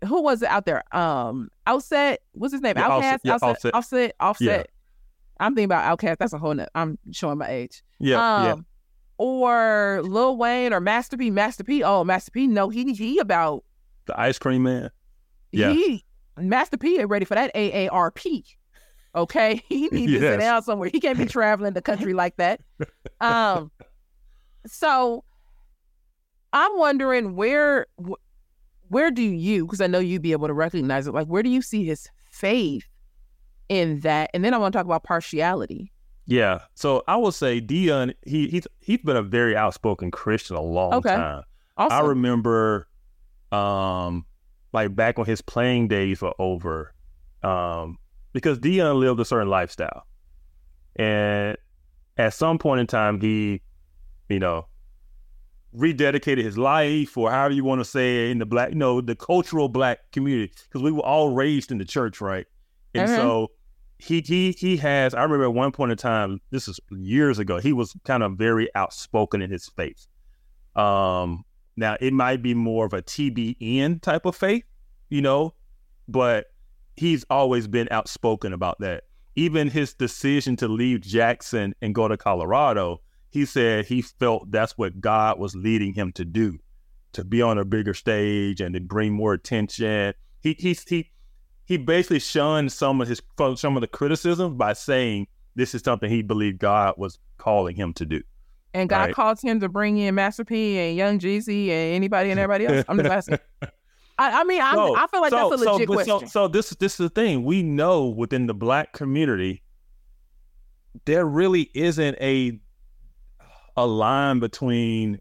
[0.05, 0.83] who was it out there?
[0.95, 2.21] Um, Outset.
[2.31, 2.75] What's his name?
[2.77, 3.19] Yeah, Outkast.
[3.23, 3.49] Yeah, Outset.
[3.49, 3.73] Offset.
[3.73, 4.15] Offset.
[4.19, 4.47] Offset.
[4.47, 4.63] Yeah.
[5.39, 6.17] I'm thinking about Outkast.
[6.17, 6.53] That's a whole.
[6.53, 7.83] Nother, I'm showing my age.
[7.99, 8.37] Yeah.
[8.37, 8.55] Um, yeah.
[9.17, 11.29] Or Lil Wayne or Master P.
[11.29, 11.83] Master P.
[11.83, 12.47] Oh, Master P.
[12.47, 13.63] No, he he about
[14.05, 14.91] the ice cream man.
[15.51, 15.71] Yeah.
[15.71, 16.05] He
[16.37, 16.99] Master P.
[16.99, 18.43] ain't ready for that AARP.
[19.15, 20.21] Okay, he needs yes.
[20.21, 20.89] to sit down somewhere.
[20.91, 22.61] He can't be traveling the country like that.
[23.21, 23.71] Um.
[24.65, 25.23] So
[26.53, 27.87] I'm wondering where
[28.89, 31.13] where do you because I know you'd be able to recognize it.
[31.13, 32.87] Like where do you see his faith
[33.67, 34.29] in that?
[34.33, 35.91] And then I want to talk about partiality.
[36.25, 36.59] Yeah.
[36.75, 40.93] So I will say Deion, he he's he's been a very outspoken Christian a long
[40.93, 41.15] okay.
[41.15, 41.43] time.
[41.77, 41.97] Awesome.
[41.97, 42.87] I remember
[43.51, 44.25] um
[44.73, 46.93] like back when his playing days were over,
[47.43, 47.97] um,
[48.33, 50.05] because Deion lived a certain lifestyle.
[50.95, 51.57] And
[52.17, 53.61] at some point in time he,
[54.27, 54.67] you know,
[55.75, 59.01] rededicated his life or however you want to say it in the black, you know,
[59.01, 60.51] the cultural black community.
[60.63, 62.45] Because we were all raised in the church, right?
[62.93, 63.17] And mm-hmm.
[63.17, 63.51] so
[63.97, 67.59] he he he has I remember at one point in time, this is years ago,
[67.59, 70.07] he was kind of very outspoken in his faith.
[70.75, 71.43] Um
[71.75, 74.65] now it might be more of a TBN type of faith,
[75.09, 75.53] you know,
[76.07, 76.47] but
[76.99, 79.03] he's always been outspoken about that.
[79.35, 84.77] Even his decision to leave Jackson and go to Colorado, he said he felt that's
[84.77, 86.59] what God was leading him to do,
[87.13, 90.13] to be on a bigger stage and to bring more attention.
[90.41, 91.09] He he he
[91.65, 93.21] he basically shunned some of his
[93.55, 97.93] some of the criticism by saying this is something he believed God was calling him
[97.93, 98.21] to do.
[98.73, 99.15] And God right?
[99.15, 102.85] calls him to bring in Master P and Young Jeezy and anybody and everybody else.
[102.89, 103.39] I'm just asking.
[104.19, 106.19] I, I mean, so, i feel like so, that's a legit so, question.
[106.19, 107.45] So, so this this is the thing.
[107.45, 109.63] We know within the black community,
[111.05, 112.59] there really isn't a
[113.77, 115.19] a line between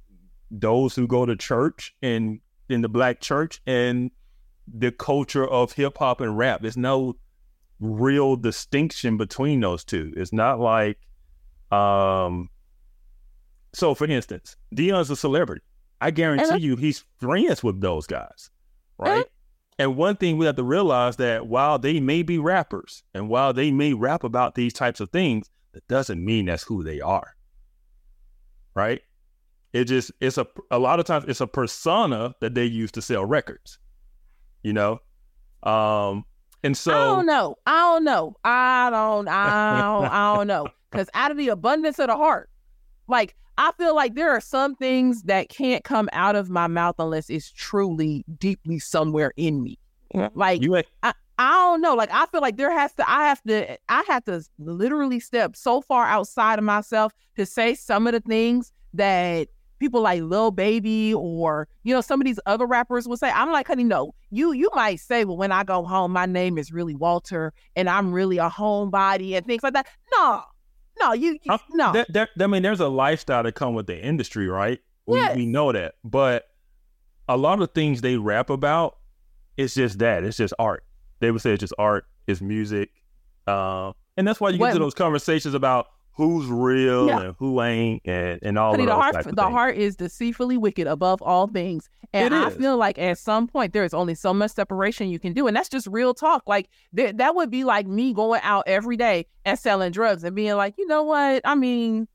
[0.51, 4.11] those who go to church and in the black church and
[4.67, 6.63] the culture of hip hop and rap.
[6.63, 7.15] There's no
[7.79, 10.13] real distinction between those two.
[10.17, 10.99] It's not like
[11.71, 12.51] um
[13.75, 15.63] so for instance, Deion's a celebrity.
[16.01, 18.51] I guarantee you he's friends with those guys
[18.99, 19.27] right?
[19.81, 23.53] And one thing we have to realize that while they may be rappers and while
[23.53, 27.37] they may rap about these types of things, that doesn't mean that's who they are.
[28.75, 29.03] Right?
[29.73, 33.03] It just it's a a lot of times it's a persona that they use to
[33.03, 33.79] sell records.
[34.65, 35.01] You know?
[35.63, 36.25] Um
[36.65, 37.57] and so I don't know.
[37.65, 38.37] I don't know.
[38.43, 40.67] I don't I don't I don't know.
[40.91, 42.51] Cause out of the abundance of the heart,
[43.09, 46.95] like I feel like there are some things that can't come out of my mouth
[46.99, 49.79] unless it's truly deeply somewhere in me.
[50.35, 51.95] Like you, I, I don't know.
[51.95, 55.57] Like I feel like there has to I have to I have to literally step
[55.57, 60.51] so far outside of myself to say some of the things that people like Lil
[60.51, 63.31] Baby or you know some of these other rappers will say.
[63.31, 64.15] I'm like, honey, no.
[64.31, 67.89] You you might say, well, when I go home, my name is really Walter and
[67.89, 69.87] I'm really a homebody and things like that.
[70.13, 70.43] No,
[71.01, 71.93] no, you, you no.
[71.93, 74.81] There, there, I mean, there's a lifestyle that come with the industry, right?
[75.07, 75.37] We, yes.
[75.37, 76.49] we know that, but
[77.29, 78.99] a lot of things they rap about,
[79.57, 80.25] it's just that.
[80.25, 80.85] It's just art.
[81.21, 82.07] They would say it's just art.
[82.27, 82.91] It's music,
[83.47, 85.87] uh, and that's why you get to those conversations about
[86.19, 87.21] who's real yeah.
[87.21, 89.39] and who ain't and, and all Honey, of the heart, the things.
[89.39, 93.85] heart is deceitfully wicked above all things and i feel like at some point there
[93.85, 97.17] is only so much separation you can do and that's just real talk like th-
[97.17, 100.75] that would be like me going out every day and selling drugs and being like
[100.77, 102.09] you know what i mean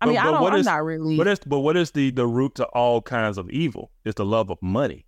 [0.00, 1.16] I mean, but, but I don't, I'm not really.
[1.16, 3.90] But, is, but what is the the root to all kinds of evil?
[4.04, 5.06] It's the love of money.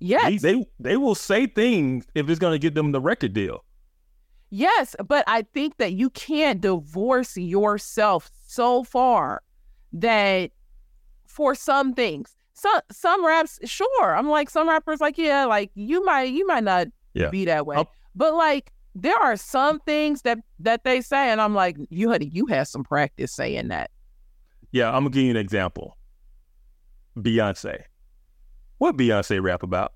[0.00, 3.32] Yes, they they, they will say things if it's going to get them the record
[3.32, 3.64] deal.
[4.50, 9.42] Yes, but I think that you can't divorce yourself so far
[9.92, 10.50] that
[11.26, 14.16] for some things, some some raps, sure.
[14.16, 17.28] I'm like some rappers, like yeah, like you might you might not yeah.
[17.28, 17.90] be that way, I'll...
[18.14, 22.24] but like there are some things that that they say, and I'm like, you had
[22.32, 23.90] you had some practice saying that.
[24.72, 25.96] Yeah, I'm gonna give you an example.
[27.16, 27.82] Beyonce,
[28.78, 29.92] what Beyonce rap about?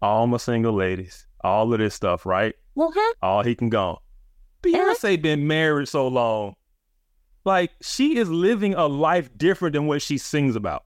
[0.00, 2.54] All my single ladies, all of this stuff, right?
[2.76, 3.12] Mm-hmm.
[3.22, 4.00] All he can go.
[4.62, 6.56] Beyonce been married so long.
[7.44, 10.84] Like she is living a life different than what she sings about.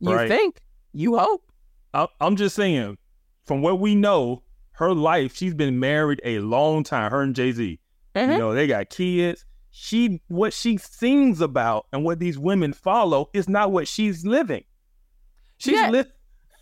[0.00, 0.28] You right?
[0.28, 0.60] think?
[0.92, 1.50] You hope?
[1.92, 2.98] I, I'm just saying,
[3.44, 7.10] from what we know, her life, she's been married a long time.
[7.10, 7.80] Her and Jay Z.
[8.14, 8.32] Mm-hmm.
[8.32, 9.44] You know, they got kids.
[9.70, 14.64] She what she sings about and what these women follow is not what she's living.
[15.58, 15.90] She's yeah.
[15.90, 16.12] living,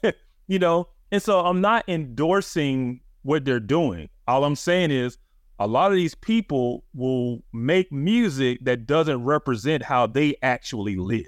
[0.49, 4.09] you know, and so I'm not endorsing what they're doing.
[4.27, 5.18] All I'm saying is
[5.58, 11.27] a lot of these people will make music that doesn't represent how they actually live.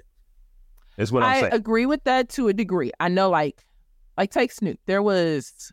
[0.97, 1.53] Is what I'm I saying.
[1.53, 2.91] I agree with that to a degree.
[2.99, 3.63] I know, like,
[4.17, 4.79] like take Snoop.
[4.87, 5.71] There was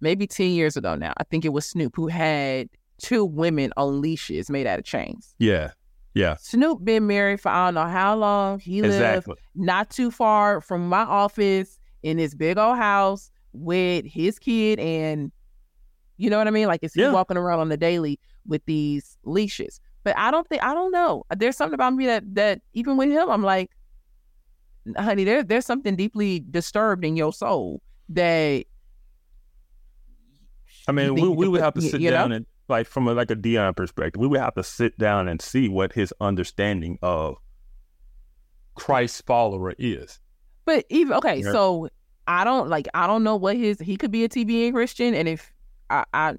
[0.00, 1.12] maybe ten years ago now.
[1.18, 5.34] I think it was Snoop who had two women on leashes made out of chains.
[5.38, 5.72] Yeah,
[6.14, 6.36] yeah.
[6.36, 8.58] Snoop been married for I don't know how long.
[8.58, 9.32] He exactly.
[9.32, 14.78] lived not too far from my office in his big old house with his kid
[14.78, 15.30] and
[16.16, 16.66] you know what I mean?
[16.66, 17.12] Like, is he yeah.
[17.12, 19.80] walking around on the daily with these leashes?
[20.04, 21.24] But I don't think I don't know.
[21.36, 23.70] There's something about me that that even with him, I'm like,
[24.96, 28.64] honey, there, there's something deeply disturbed in your soul that.
[30.88, 32.36] I mean, we, we would have to sit down know?
[32.36, 35.42] and like from a, like a Deion perspective, we would have to sit down and
[35.42, 37.36] see what his understanding of
[38.74, 40.20] Christ follower is.
[40.64, 41.52] But even okay, yeah.
[41.52, 41.88] so
[42.28, 45.28] I don't like I don't know what his he could be a TBN Christian, and
[45.28, 45.52] if
[45.90, 46.34] I, I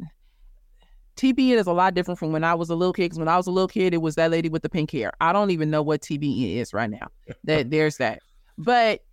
[1.17, 3.05] TBN is a lot different from when I was a little kid.
[3.05, 5.11] Because when I was a little kid, it was that lady with the pink hair.
[5.19, 7.07] I don't even know what TBN is right now.
[7.43, 8.21] that there's that.
[8.57, 9.03] But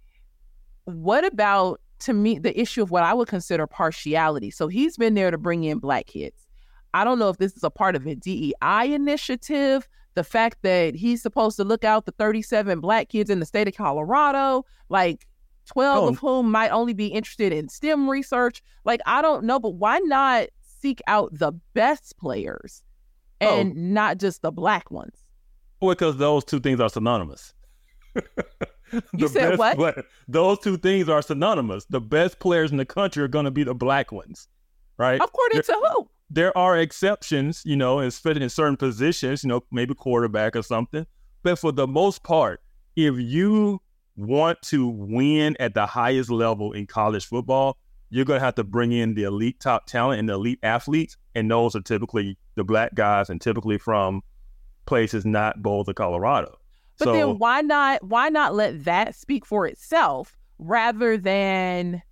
[0.85, 4.51] what about to me the issue of what I would consider partiality?
[4.51, 6.47] So he's been there to bring in black kids.
[6.93, 9.89] I don't know if this is a part of a DEI initiative.
[10.15, 13.67] The fact that he's supposed to look out the 37 black kids in the state
[13.67, 15.27] of Colorado, like
[15.67, 16.09] 12 oh.
[16.09, 18.63] of whom might only be interested in STEM research.
[18.85, 22.83] Like, I don't know, but why not seek out the best players
[23.41, 23.61] oh.
[23.61, 23.75] and oh.
[23.77, 25.25] not just the black ones?
[25.81, 27.53] Well, because those two things are synonymous.
[29.17, 30.07] you said what?
[30.29, 31.85] Those two things are synonymous.
[31.87, 34.49] The best players in the country are going to be the black ones,
[34.99, 35.21] right?
[35.21, 36.09] According They're- to who?
[36.31, 40.63] there are exceptions, you know, and fitting in certain positions, you know, maybe quarterback or
[40.63, 41.07] something.
[41.43, 42.61] But for the most part,
[42.97, 43.81] if you
[44.17, 47.77] want to win at the highest level in college football,
[48.11, 51.17] you're going to have to bring in the elite top talent and the elite athletes.
[51.35, 54.23] And those are typically the black guys and typically from
[54.87, 56.59] places not Boulder, Colorado.
[56.99, 62.03] But so, then why not why not let that speak for itself rather than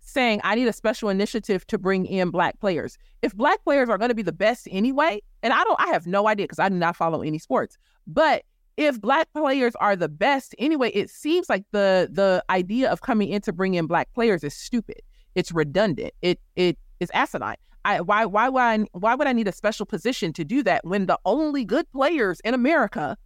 [0.00, 2.96] saying I need a special initiative to bring in black players.
[3.22, 6.06] If black players are going to be the best anyway, and I don't I have
[6.06, 7.76] no idea because I do not follow any sports.
[8.06, 8.44] But
[8.76, 13.28] if black players are the best anyway, it seems like the the idea of coming
[13.28, 15.00] in to bring in black players is stupid.
[15.34, 16.12] It's redundant.
[16.22, 17.56] It it is asinine.
[17.84, 20.84] I why why would I why would I need a special position to do that
[20.84, 23.16] when the only good players in America,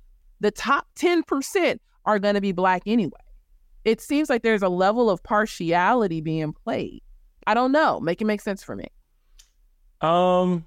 [0.41, 3.19] the top 10% are going to be black anyway?
[3.85, 7.03] it seems like there's a level of partiality being played.
[7.47, 8.01] I don't know.
[8.01, 8.87] Make it make sense for me.
[10.01, 10.67] Um,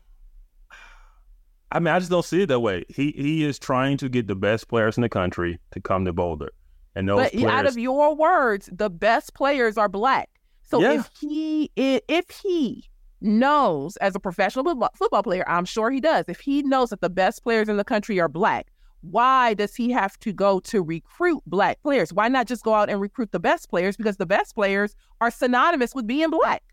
[1.71, 2.85] I mean, I just don't see it that way.
[2.89, 6.13] He he is trying to get the best players in the country to come to
[6.13, 6.51] Boulder,
[6.95, 7.51] and those but players...
[7.51, 10.29] out of your words, the best players are black.
[10.63, 10.93] So yeah.
[10.93, 12.89] if he if he
[13.19, 16.25] knows as a professional football player, I'm sure he does.
[16.27, 18.67] If he knows that the best players in the country are black,
[19.01, 22.13] why does he have to go to recruit black players?
[22.13, 23.97] Why not just go out and recruit the best players?
[23.97, 26.63] Because the best players are synonymous with being black.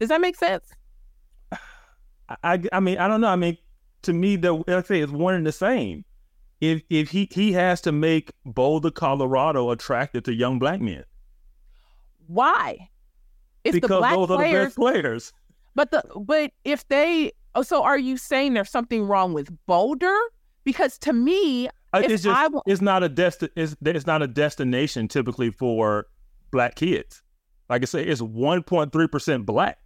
[0.00, 0.70] Does that make sense?
[2.42, 3.28] I I mean I don't know.
[3.28, 3.56] I mean
[4.02, 6.04] to me the I say it's one and the same.
[6.60, 11.04] If if he he has to make Boulder, Colorado attractive to young black men.
[12.26, 12.90] Why?
[13.64, 15.32] If because the black those players, are the best players.
[15.74, 20.16] But the but if they oh so are you saying there's something wrong with Boulder?
[20.64, 24.26] Because to me, uh, it's just w- it's not a desti- it's, it's not a
[24.26, 26.06] destination typically for
[26.50, 27.22] black kids.
[27.70, 29.78] Like I say, it's 1.3 percent black,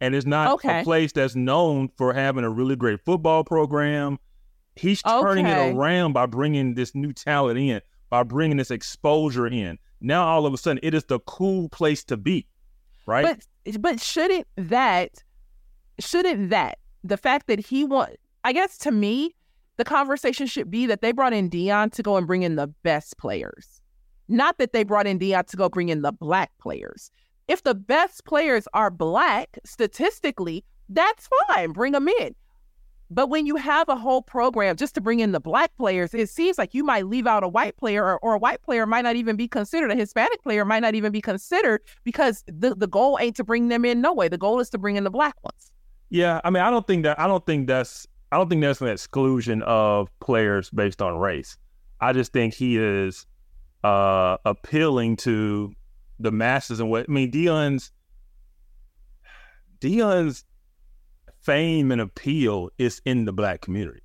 [0.00, 0.80] and it's not okay.
[0.80, 4.18] a place that's known for having a really great football program.
[4.76, 5.70] He's turning okay.
[5.70, 9.78] it around by bringing this new talent in, by bringing this exposure in.
[10.00, 12.46] Now all of a sudden, it is the cool place to be,
[13.06, 13.38] right?
[13.64, 15.22] But but shouldn't that
[15.98, 19.34] shouldn't that the fact that he want I guess to me
[19.76, 22.68] the conversation should be that they brought in Deion to go and bring in the
[22.82, 23.80] best players,
[24.28, 27.10] not that they brought in Deion to go bring in the black players.
[27.50, 31.72] If the best players are black, statistically, that's fine.
[31.72, 32.36] Bring them in.
[33.10, 36.30] But when you have a whole program just to bring in the black players, it
[36.30, 39.02] seems like you might leave out a white player, or, or, a white player might
[39.02, 39.90] not even be considered.
[39.90, 43.66] A Hispanic player might not even be considered because the, the goal ain't to bring
[43.66, 44.28] them in no way.
[44.28, 45.72] The goal is to bring in the black ones.
[46.08, 48.80] Yeah, I mean, I don't think that I don't think that's I don't think that's
[48.80, 51.58] an exclusion of players based on race.
[52.00, 53.26] I just think he is
[53.82, 55.74] uh, appealing to
[56.20, 57.30] the masses and what I mean.
[57.30, 57.92] Deion's
[59.80, 60.44] Deion's
[61.40, 64.02] fame and appeal is in the black community,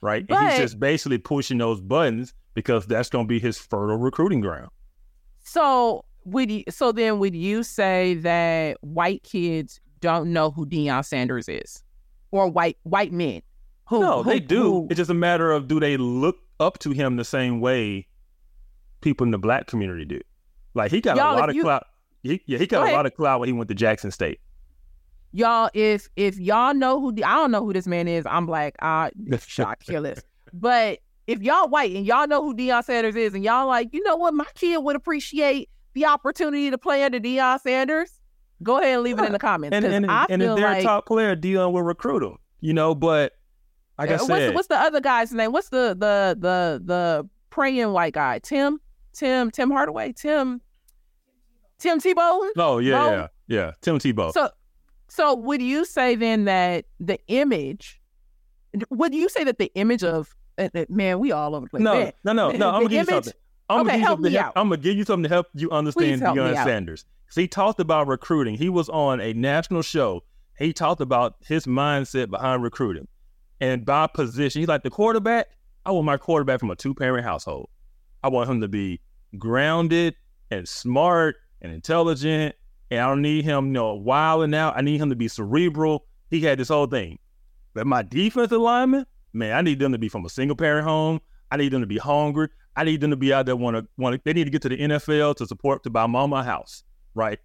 [0.00, 0.26] right?
[0.26, 3.96] But, and he's just basically pushing those buttons because that's going to be his fertile
[3.96, 4.70] recruiting ground.
[5.44, 11.04] So would you, so then would you say that white kids don't know who Deion
[11.04, 11.82] Sanders is,
[12.30, 13.42] or white white men?
[13.88, 14.62] Who, no, who, they do.
[14.62, 14.86] Who?
[14.90, 18.06] It's just a matter of do they look up to him the same way
[19.00, 20.20] people in the black community do?
[20.78, 21.86] Like he got Y'all, a lot of you, clout.
[22.22, 24.40] He, yeah, he got a lot of clout when he went to Jackson State.
[25.32, 28.76] Y'all, if if y'all know who I don't know who this man is, I'm like,
[28.80, 29.10] ah,
[29.46, 30.20] shot killers.
[30.52, 34.02] But if y'all white and y'all know who Deion Sanders is, and y'all like, you
[34.04, 38.12] know what, my kid would appreciate the opportunity to play under Deion Sanders.
[38.62, 39.24] Go ahead and leave yeah.
[39.24, 39.74] it in the comments.
[39.74, 42.38] And, and, and if they're like, a top player, Deion will recruit him.
[42.60, 43.32] You know, but
[43.98, 45.52] like I said, what's, what's the other guy's name?
[45.52, 48.38] What's the the the the praying white guy?
[48.38, 48.80] Tim.
[49.18, 50.60] Tim Tim Hardaway Tim
[51.78, 52.48] Tim Tebow.
[52.56, 53.72] Oh yeah, yeah, yeah.
[53.80, 54.32] Tim Tebow.
[54.32, 54.50] So,
[55.08, 58.00] so would you say then that the image?
[58.90, 61.82] Would you say that the image of uh, uh, man, we all over the place.
[61.82, 62.68] No, no, no, no.
[62.68, 63.32] I'm gonna give you something.
[63.70, 64.52] I'm okay, gonna help me out.
[64.56, 66.64] I'm gonna give you something to help you understand help Deion.
[66.64, 67.04] Sanders.
[67.28, 68.54] So he talked about recruiting.
[68.54, 70.24] He was on a national show.
[70.58, 73.06] He talked about his mindset behind recruiting,
[73.60, 75.48] and by position, he's like the quarterback.
[75.86, 77.68] I want my quarterback from a two parent household.
[78.22, 79.00] I want him to be
[79.38, 80.16] grounded
[80.50, 82.54] and smart and intelligent.
[82.90, 84.76] And I don't need him, you know, wilding out.
[84.76, 86.06] I need him to be cerebral.
[86.30, 87.18] He had this whole thing.
[87.74, 91.20] But my defensive lineman, man, I need them to be from a single parent home.
[91.50, 92.48] I need them to be hungry.
[92.76, 94.20] I need them to be out there want to want to.
[94.24, 96.84] They need to get to the NFL to support to buy mama a house,
[97.14, 97.38] right?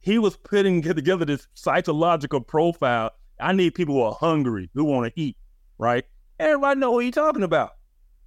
[0.00, 3.10] He was putting together this psychological profile.
[3.38, 5.36] I need people who are hungry, who want to eat,
[5.78, 6.04] right?
[6.38, 7.72] Everybody know what he's talking about.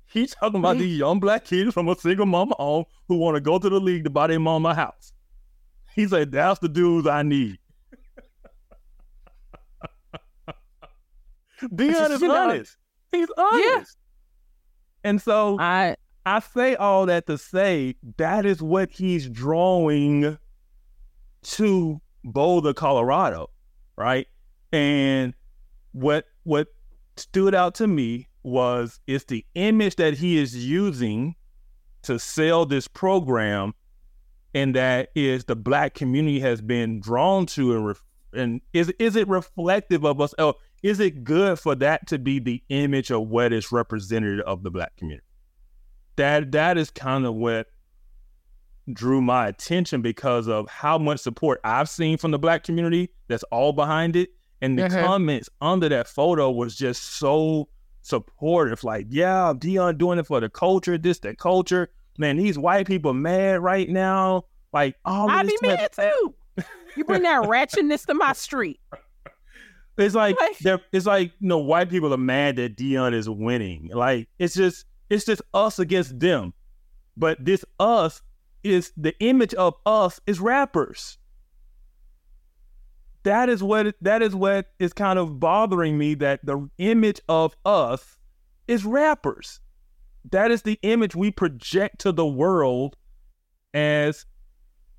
[0.05, 3.41] He's talking about these young black kids from a single mama home who want to
[3.41, 5.11] go to the league to buy their mama a house.
[5.95, 7.57] He said, "That's the dudes I need."
[11.61, 12.77] Deion is You know, honest.
[13.11, 13.63] He's honest.
[13.63, 13.83] Yeah.
[15.03, 20.37] And so I I say all that to say that is what he's drawing
[21.43, 23.49] to Boulder, Colorado,
[23.97, 24.27] right?
[24.71, 25.33] And
[25.91, 26.67] what what
[27.17, 31.35] stood out to me was it's the image that he is using
[32.03, 33.73] to sell this program,
[34.53, 39.15] and that is the black community has been drawn to and ref- and is is
[39.15, 40.33] it reflective of us?
[40.39, 44.63] Oh, is it good for that to be the image of what is representative of
[44.63, 45.25] the black community?
[46.15, 47.67] That that is kind of what
[48.91, 53.43] drew my attention because of how much support I've seen from the black community that's
[53.43, 54.29] all behind it.
[54.61, 55.05] And the Mhm.
[55.05, 57.69] comments under that photo was just so
[58.01, 58.83] supportive.
[58.83, 61.89] Like, yeah, Deion doing it for the culture, this, that culture.
[62.17, 64.45] Man, these white people mad right now.
[64.71, 66.33] Like, all I'd this be mad too.
[66.95, 68.79] You bring that ratchetness to my street.
[69.97, 73.29] It's like Like- they're it's like you know white people are mad that Deion is
[73.29, 73.89] winning.
[73.93, 76.53] Like it's just it's just us against them.
[77.15, 78.21] But this us
[78.63, 81.17] is the image of us is rappers.
[83.23, 87.55] That is what that is what is kind of bothering me that the image of
[87.65, 88.19] us
[88.67, 89.59] is rappers.
[90.31, 92.95] That is the image we project to the world
[93.73, 94.25] as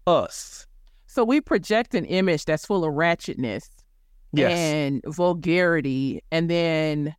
[0.07, 0.67] us.
[1.07, 3.69] So we project an image that's full of ratchetness
[4.37, 7.15] and vulgarity, and then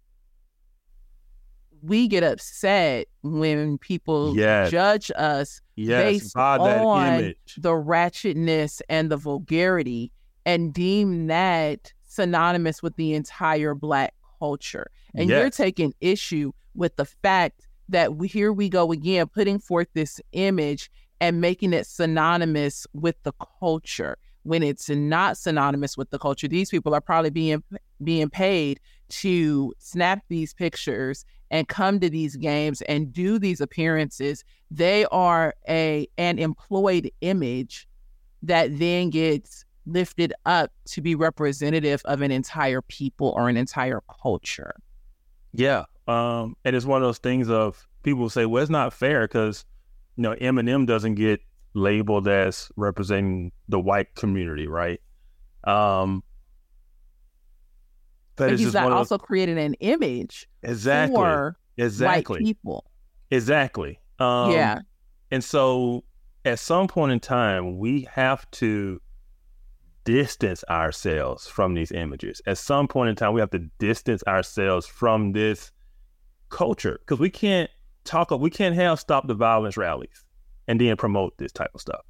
[1.82, 4.72] we get upset when people Yes.
[4.72, 7.56] judge us yes, based that on image.
[7.58, 10.12] the ratchetness and the vulgarity
[10.46, 14.90] and deem that synonymous with the entire black culture.
[15.14, 19.88] And you're taking issue with the fact that we, here we go again, putting forth
[19.94, 20.90] this image
[21.22, 26.48] and making it synonymous with the culture when it's not synonymous with the culture.
[26.48, 27.64] These people are probably being
[28.04, 34.44] being paid to snap these pictures and come to these games and do these appearances.
[34.70, 37.88] They are a an employed image
[38.44, 44.02] that then gets lifted up to be representative of an entire people or an entire
[44.22, 44.76] culture.
[45.54, 45.86] Yeah.
[46.08, 49.66] Um, and it's one of those things of people say, well, it's not fair because,
[50.16, 51.42] you know, Eminem doesn't get
[51.74, 55.02] labeled as representing the white community, right?
[55.64, 56.24] Um,
[58.36, 62.86] but it's he's not also created an image exactly, for exactly, white people.
[63.32, 64.00] exactly.
[64.20, 64.80] Um, yeah.
[65.32, 66.04] And so
[66.44, 69.02] at some point in time, we have to
[70.04, 72.42] distance ourselves from these images.
[72.46, 75.72] At some point in time, we have to distance ourselves from this
[76.56, 77.70] culture because we can't
[78.06, 80.24] talk, we can't have stop the violence rallies
[80.68, 82.02] and then promote this type of stuff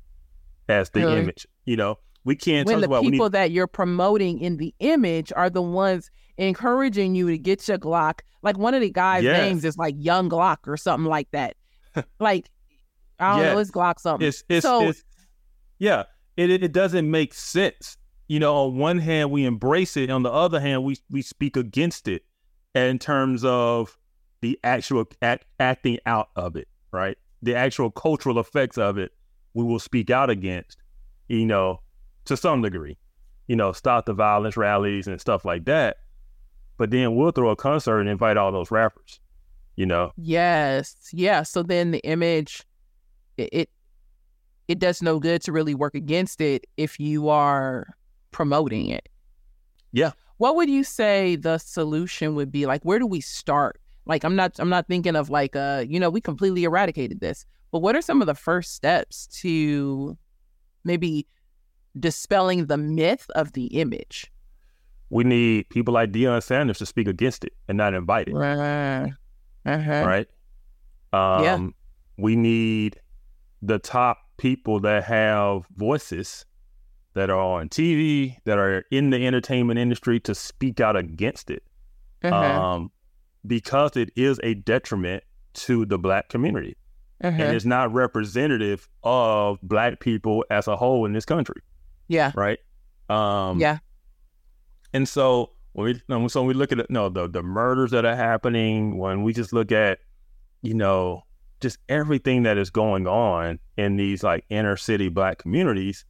[0.69, 1.21] as the Really?
[1.21, 1.47] image.
[1.65, 4.73] You know, we can't when talk the about people need, that you're promoting in the
[4.79, 8.19] image are the ones encouraging you to get your Glock.
[8.43, 9.37] Like one of the guys' Yes.
[9.47, 11.55] names is like Young Glock or something like that.
[12.19, 12.49] like
[13.19, 14.27] I don't know, it's Glock something.
[14.27, 15.03] it's, it's, so it's,
[15.79, 16.03] yeah,
[16.37, 17.97] it, it, it doesn't make sense.
[18.27, 20.09] You know, on one hand, we embrace it.
[20.11, 22.23] On the other hand, we, we speak against it
[22.75, 23.97] in terms of
[24.41, 27.17] the actual act, acting out of it, right?
[27.41, 29.11] The actual cultural effects of it,
[29.53, 30.77] we will speak out against,
[31.27, 31.81] you know,
[32.25, 32.97] to some degree,
[33.47, 35.97] you know, stop the violence rallies and stuff like that.
[36.77, 39.19] But then we'll throw a concert and invite all those rappers,
[39.75, 40.11] you know?
[40.17, 41.43] yes, yeah.
[41.43, 42.63] So then the image,
[43.37, 43.69] it, it
[44.67, 47.95] it does no good to really work against it if you are
[48.31, 49.07] promoting it.
[49.91, 50.11] Yeah.
[50.37, 52.65] What would you say the solution would be?
[52.65, 53.79] Like, where do we start?
[54.05, 57.45] Like, I'm not I'm not thinking of like uh, you know, we completely eradicated this.
[57.71, 60.17] but what are some of the first steps to
[60.83, 61.27] maybe
[61.99, 64.31] dispelling the myth of the image?
[65.09, 68.33] We need people like Deion Sanders to speak against it and not invite it.
[68.33, 69.11] Right.
[69.65, 70.03] Uh-huh.
[70.05, 70.27] Right.
[71.13, 71.67] Um, yeah.
[72.17, 72.99] We need
[73.61, 76.45] the top people that have voices
[77.13, 81.63] that are on TV, that are in the entertainment industry to speak out against it.
[82.23, 82.35] Uh-huh.
[82.35, 82.91] Um,
[83.47, 85.23] because it is a detriment
[85.53, 86.75] to the black community.
[87.21, 91.61] And it's not representative of black people as a whole in this country.
[92.07, 92.31] Yeah.
[92.35, 92.59] Right.
[93.09, 93.79] Um, yeah.
[94.93, 98.97] And so when we so we look at no the the murders that are happening,
[98.97, 99.99] when we just look at,
[100.61, 101.23] you know,
[101.61, 106.05] just everything that is going on in these like inner city black communities,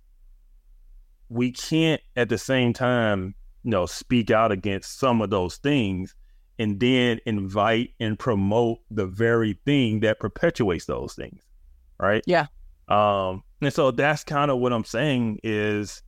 [1.30, 6.16] we can't at the same time, you know, speak out against some of those things
[6.58, 11.42] and then invite and promote the very thing that perpetuates those things.
[12.00, 12.24] Right.
[12.26, 12.48] Yeah.
[12.88, 16.04] Um, and so that's kind of what I'm saying is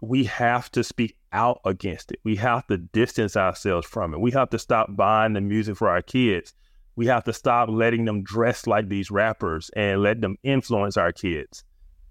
[0.00, 2.20] we have to speak out against it.
[2.24, 4.20] We have to distance ourselves from it.
[4.20, 6.54] We have to stop buying the music for our kids.
[6.96, 11.12] We have to stop letting them dress like these rappers and let them influence our
[11.12, 11.64] kids.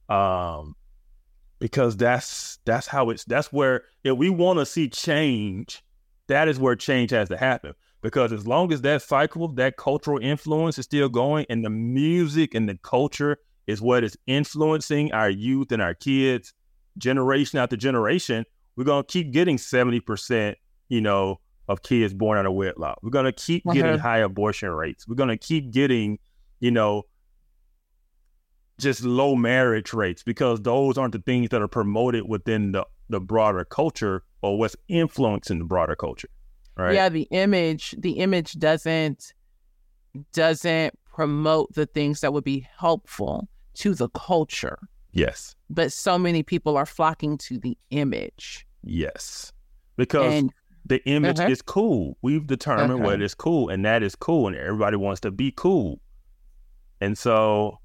[0.10, 0.76] Um,
[1.60, 5.83] because that's that's how it's that's where if we want to see change,
[6.28, 7.74] that is where change has to happen.
[8.02, 12.54] Because as long as that cycle, that cultural influence is still going, and the music
[12.54, 16.54] and the culture is what is influencing our youth and our kids,
[16.98, 18.46] generation after generation,
[18.76, 20.56] we're gonna keep getting 70%,
[20.90, 23.00] you know, of kids born out of wedlock.
[23.02, 23.98] We're gonna keep getting uh-huh.
[23.98, 25.08] high abortion rates.
[25.08, 26.20] We're gonna keep getting,
[26.60, 27.04] you know,
[28.80, 33.22] just low marriage rates because those aren't the things that are promoted within the, the
[33.22, 36.30] broader culture or what's influencing the broader culture.
[36.76, 36.94] Right.
[36.94, 39.34] Yeah, the image, the image doesn't
[40.34, 44.78] doesn't promote the things that would be helpful to the culture.
[45.12, 45.56] Yes.
[45.70, 48.68] But so many people are flocking to the image.
[48.84, 49.52] Yes.
[49.96, 50.54] Because and,
[50.86, 51.50] the image uh-huh.
[51.50, 52.18] is cool.
[52.22, 53.04] We've determined uh-huh.
[53.04, 56.00] what is cool, and that is cool, and everybody wants to be cool.
[57.00, 57.80] And so.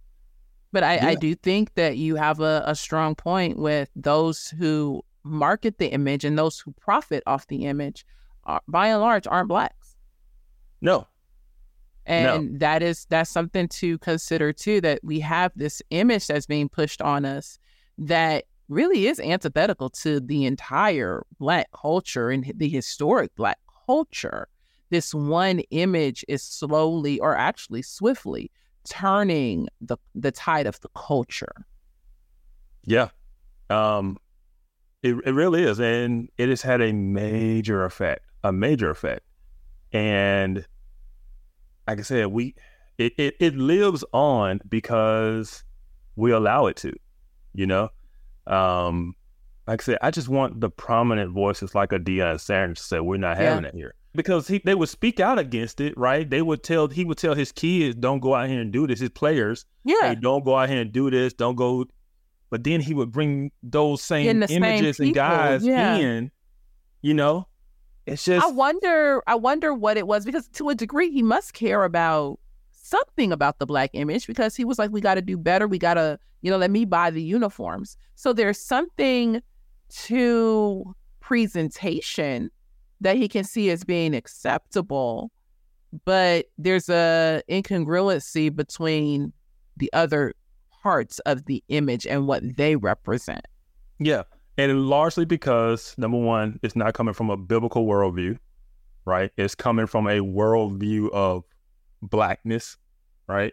[0.73, 1.07] But I, yeah.
[1.09, 5.89] I do think that you have a, a strong point with those who market the
[5.89, 8.05] image and those who profit off the image,
[8.45, 9.97] are, by and large, aren't blacks.
[10.81, 11.07] No,
[12.09, 12.59] and no.
[12.59, 17.03] that is that's something to consider too that we have this image that's being pushed
[17.03, 17.59] on us
[17.99, 24.49] that really is antithetical to the entire black culture and the historic black culture
[24.91, 28.51] this one image is slowly or actually swiftly
[28.89, 31.67] turning the the tide of the culture
[32.85, 33.09] yeah
[33.69, 34.17] um
[35.03, 39.23] it, it really is and it has had a major effect a major effect
[39.93, 40.67] and
[41.89, 42.55] like I said, we
[42.99, 45.65] it, it, it lives on because
[46.17, 46.93] we allow it to,
[47.55, 47.89] you know.
[48.47, 49.15] Um,
[49.67, 53.01] like I said, I just want the prominent voices like a Deion Sanders to say
[53.01, 53.71] we're not having yeah.
[53.71, 56.29] it here because he they would speak out against it, right?
[56.29, 59.01] They would tell he would tell his kids, "Don't go out here and do this."
[59.01, 61.33] His players, yeah, hey, don't go out here and do this.
[61.33, 61.87] Don't go.
[62.51, 65.97] But then he would bring those same images same and guys yeah.
[65.97, 66.31] in,
[67.03, 67.47] you know,
[68.07, 71.53] it's just I wonder I wonder what it was because to a degree he must
[71.53, 72.39] care about
[72.73, 75.69] something about the black image because he was like we got to do better.
[75.69, 77.99] We got to you know let me buy the uniforms.
[78.15, 79.43] So there's something
[79.91, 82.51] to presentation
[83.01, 85.31] that he can see as being acceptable
[86.05, 89.33] but there's a incongruency between
[89.77, 90.35] the other
[90.83, 93.47] parts of the image and what they represent
[93.99, 94.23] yeah
[94.59, 98.39] and largely because number one, it's not coming from a biblical worldview,
[99.05, 99.31] right?
[99.37, 101.45] It's coming from a worldview of
[102.03, 102.77] blackness,
[103.29, 103.53] right?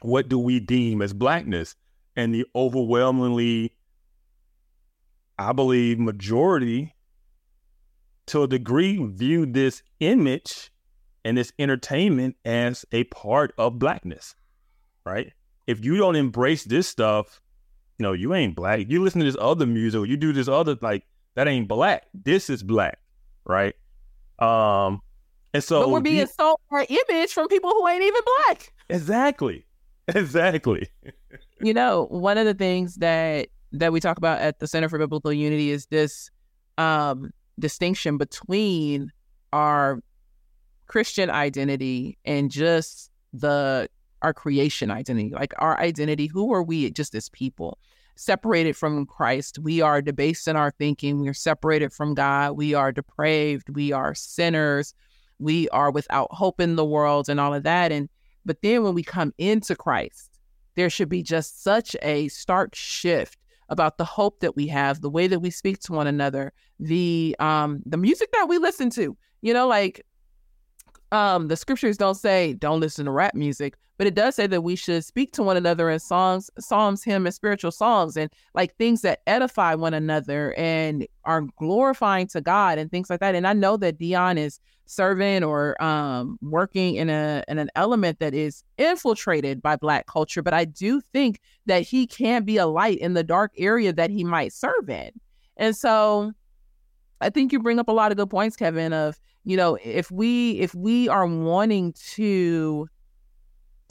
[0.00, 1.74] What do we deem as blackness?
[2.14, 3.74] And the overwhelmingly,
[5.40, 6.94] I believe, majority
[8.26, 10.70] to a degree view this image
[11.24, 14.36] and this entertainment as a part of blackness,
[15.04, 15.32] right?
[15.66, 17.40] If you don't embrace this stuff,
[17.98, 18.88] no, you ain't black.
[18.88, 21.04] You listen to this other music, you do this other like
[21.34, 22.06] that ain't black.
[22.12, 22.98] This is black,
[23.44, 23.74] right?
[24.38, 25.00] Um,
[25.54, 28.72] and so but we're being you, sold our image from people who ain't even black.
[28.88, 29.64] Exactly,
[30.08, 30.88] exactly.
[31.60, 34.98] you know, one of the things that that we talk about at the Center for
[34.98, 36.30] Biblical Unity is this
[36.78, 39.10] um, distinction between
[39.52, 40.00] our
[40.86, 43.88] Christian identity and just the
[44.22, 46.26] our creation identity, like our identity.
[46.26, 47.78] Who are we just as people?
[48.14, 51.20] Separated from Christ, we are debased in our thinking.
[51.20, 52.52] We are separated from God.
[52.52, 53.68] We are depraved.
[53.70, 54.94] We are sinners.
[55.38, 57.90] We are without hope in the world and all of that.
[57.90, 58.08] And
[58.44, 60.38] But then when we come into Christ,
[60.74, 65.10] there should be just such a stark shift about the hope that we have, the
[65.10, 69.16] way that we speak to one another, the um the music that we listen to.
[69.40, 70.04] You know, like
[71.12, 74.62] um the scriptures don't say don't listen to rap music, but it does say that
[74.62, 78.74] we should speak to one another in songs, psalms, hymn, and spiritual songs, and like
[78.76, 83.34] things that edify one another and are glorifying to God and things like that.
[83.34, 88.18] And I know that Deion is serving or um, working in a in an element
[88.18, 92.66] that is infiltrated by Black culture, but I do think that he can be a
[92.66, 95.10] light in the dark area that he might serve in.
[95.56, 96.32] And so,
[97.20, 98.92] I think you bring up a lot of good points, Kevin.
[98.92, 102.88] Of you know, if we if we are wanting to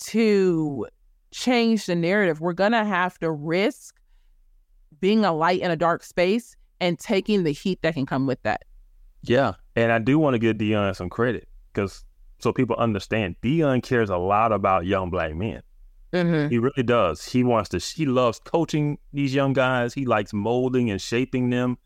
[0.05, 0.87] to
[1.31, 3.95] change the narrative, we're gonna have to risk
[4.99, 8.41] being a light in a dark space and taking the heat that can come with
[8.43, 8.63] that.
[9.23, 9.53] Yeah.
[9.75, 12.03] And I do want to give Deion some credit because
[12.39, 15.61] so people understand Deion cares a lot about young black men.
[16.11, 16.49] Mm-hmm.
[16.49, 17.23] He really does.
[17.25, 19.93] He wants to, he loves coaching these young guys.
[19.93, 21.77] He likes molding and shaping them.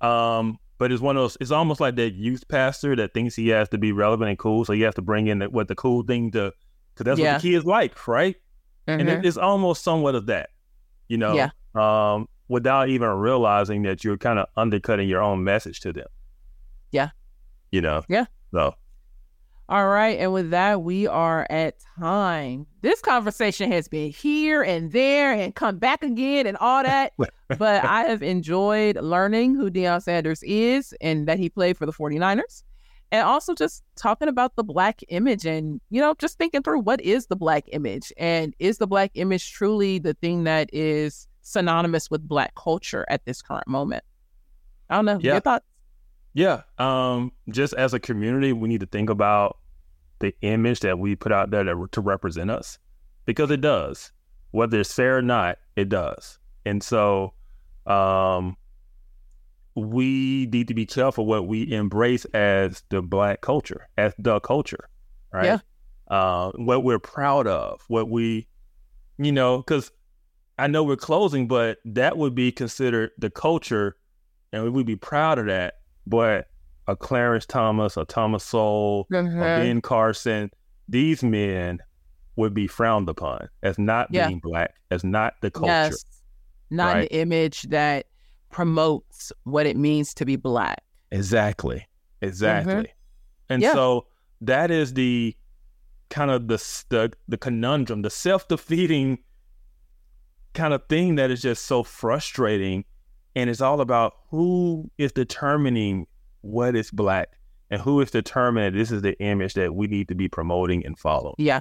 [0.00, 3.48] Um, but it's one of those, it's almost like that youth pastor that thinks he
[3.48, 4.64] has to be relevant and cool.
[4.64, 6.52] So he has to bring in the, what the cool thing to,
[6.92, 7.34] because that's yeah.
[7.34, 8.36] what the kids like, right?
[8.86, 9.00] Mm-hmm.
[9.00, 9.26] And it, mm-hmm.
[9.26, 10.50] it's almost somewhat of that,
[11.08, 11.50] you know, yeah.
[11.74, 16.06] um, without even realizing that you're kind of undercutting your own message to them.
[16.90, 17.10] Yeah.
[17.70, 18.02] You know?
[18.08, 18.26] Yeah.
[18.52, 18.74] So.
[19.68, 20.18] All right.
[20.18, 22.66] And with that, we are at time.
[22.82, 27.12] This conversation has been here and there and come back again and all that.
[27.48, 31.92] but I have enjoyed learning who Deion Sanders is and that he played for the
[31.92, 32.62] 49ers.
[33.10, 37.00] And also just talking about the black image and, you know, just thinking through what
[37.00, 42.10] is the black image and is the black image truly the thing that is synonymous
[42.10, 44.04] with black culture at this current moment?
[44.90, 45.18] I don't know.
[45.22, 45.32] Yeah.
[45.32, 45.64] Your thoughts?
[46.34, 46.62] Yeah.
[46.78, 49.58] Um, just as a community, we need to think about
[50.18, 52.78] the image that we put out there to, to represent us
[53.24, 54.12] because it does.
[54.50, 56.38] Whether it's fair or not, it does.
[56.64, 57.34] And so
[57.86, 58.56] um,
[59.74, 64.88] we need to be careful what we embrace as the black culture, as the culture,
[65.32, 65.44] right?
[65.44, 65.58] Yeah.
[66.08, 68.46] Uh, what we're proud of, what we,
[69.18, 69.90] you know, because
[70.58, 73.96] I know we're closing, but that would be considered the culture,
[74.52, 75.74] and we would be proud of that
[76.06, 76.46] but
[76.86, 79.38] a Clarence Thomas, a Thomas Sowell, mm-hmm.
[79.38, 80.50] a Ben Carson,
[80.88, 81.78] these men
[82.36, 84.26] would be frowned upon as not yeah.
[84.26, 85.68] being black, as not the culture.
[85.68, 86.04] Yes.
[86.70, 87.00] Not right?
[87.02, 88.06] an image that
[88.50, 90.82] promotes what it means to be black.
[91.10, 91.86] Exactly.
[92.22, 92.74] Exactly.
[92.74, 92.84] Mm-hmm.
[93.50, 93.72] And yeah.
[93.72, 94.06] so
[94.40, 95.36] that is the
[96.10, 96.56] kind of the,
[96.88, 99.18] the the conundrum, the self-defeating
[100.54, 102.84] kind of thing that is just so frustrating
[103.36, 106.06] and it's all about who is determining
[106.42, 107.28] what is black
[107.70, 110.98] and who is determining this is the image that we need to be promoting and
[110.98, 111.34] following.
[111.38, 111.60] Yeah.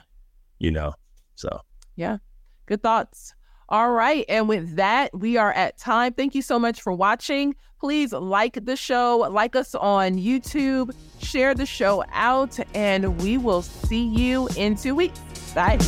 [0.59, 0.93] You know,
[1.35, 1.61] so.
[1.95, 2.17] Yeah.
[2.65, 3.33] Good thoughts.
[3.69, 4.25] All right.
[4.29, 6.13] And with that, we are at time.
[6.13, 7.55] Thank you so much for watching.
[7.79, 13.61] Please like the show, like us on YouTube, share the show out, and we will
[13.61, 15.19] see you in two weeks.
[15.53, 15.79] Bye.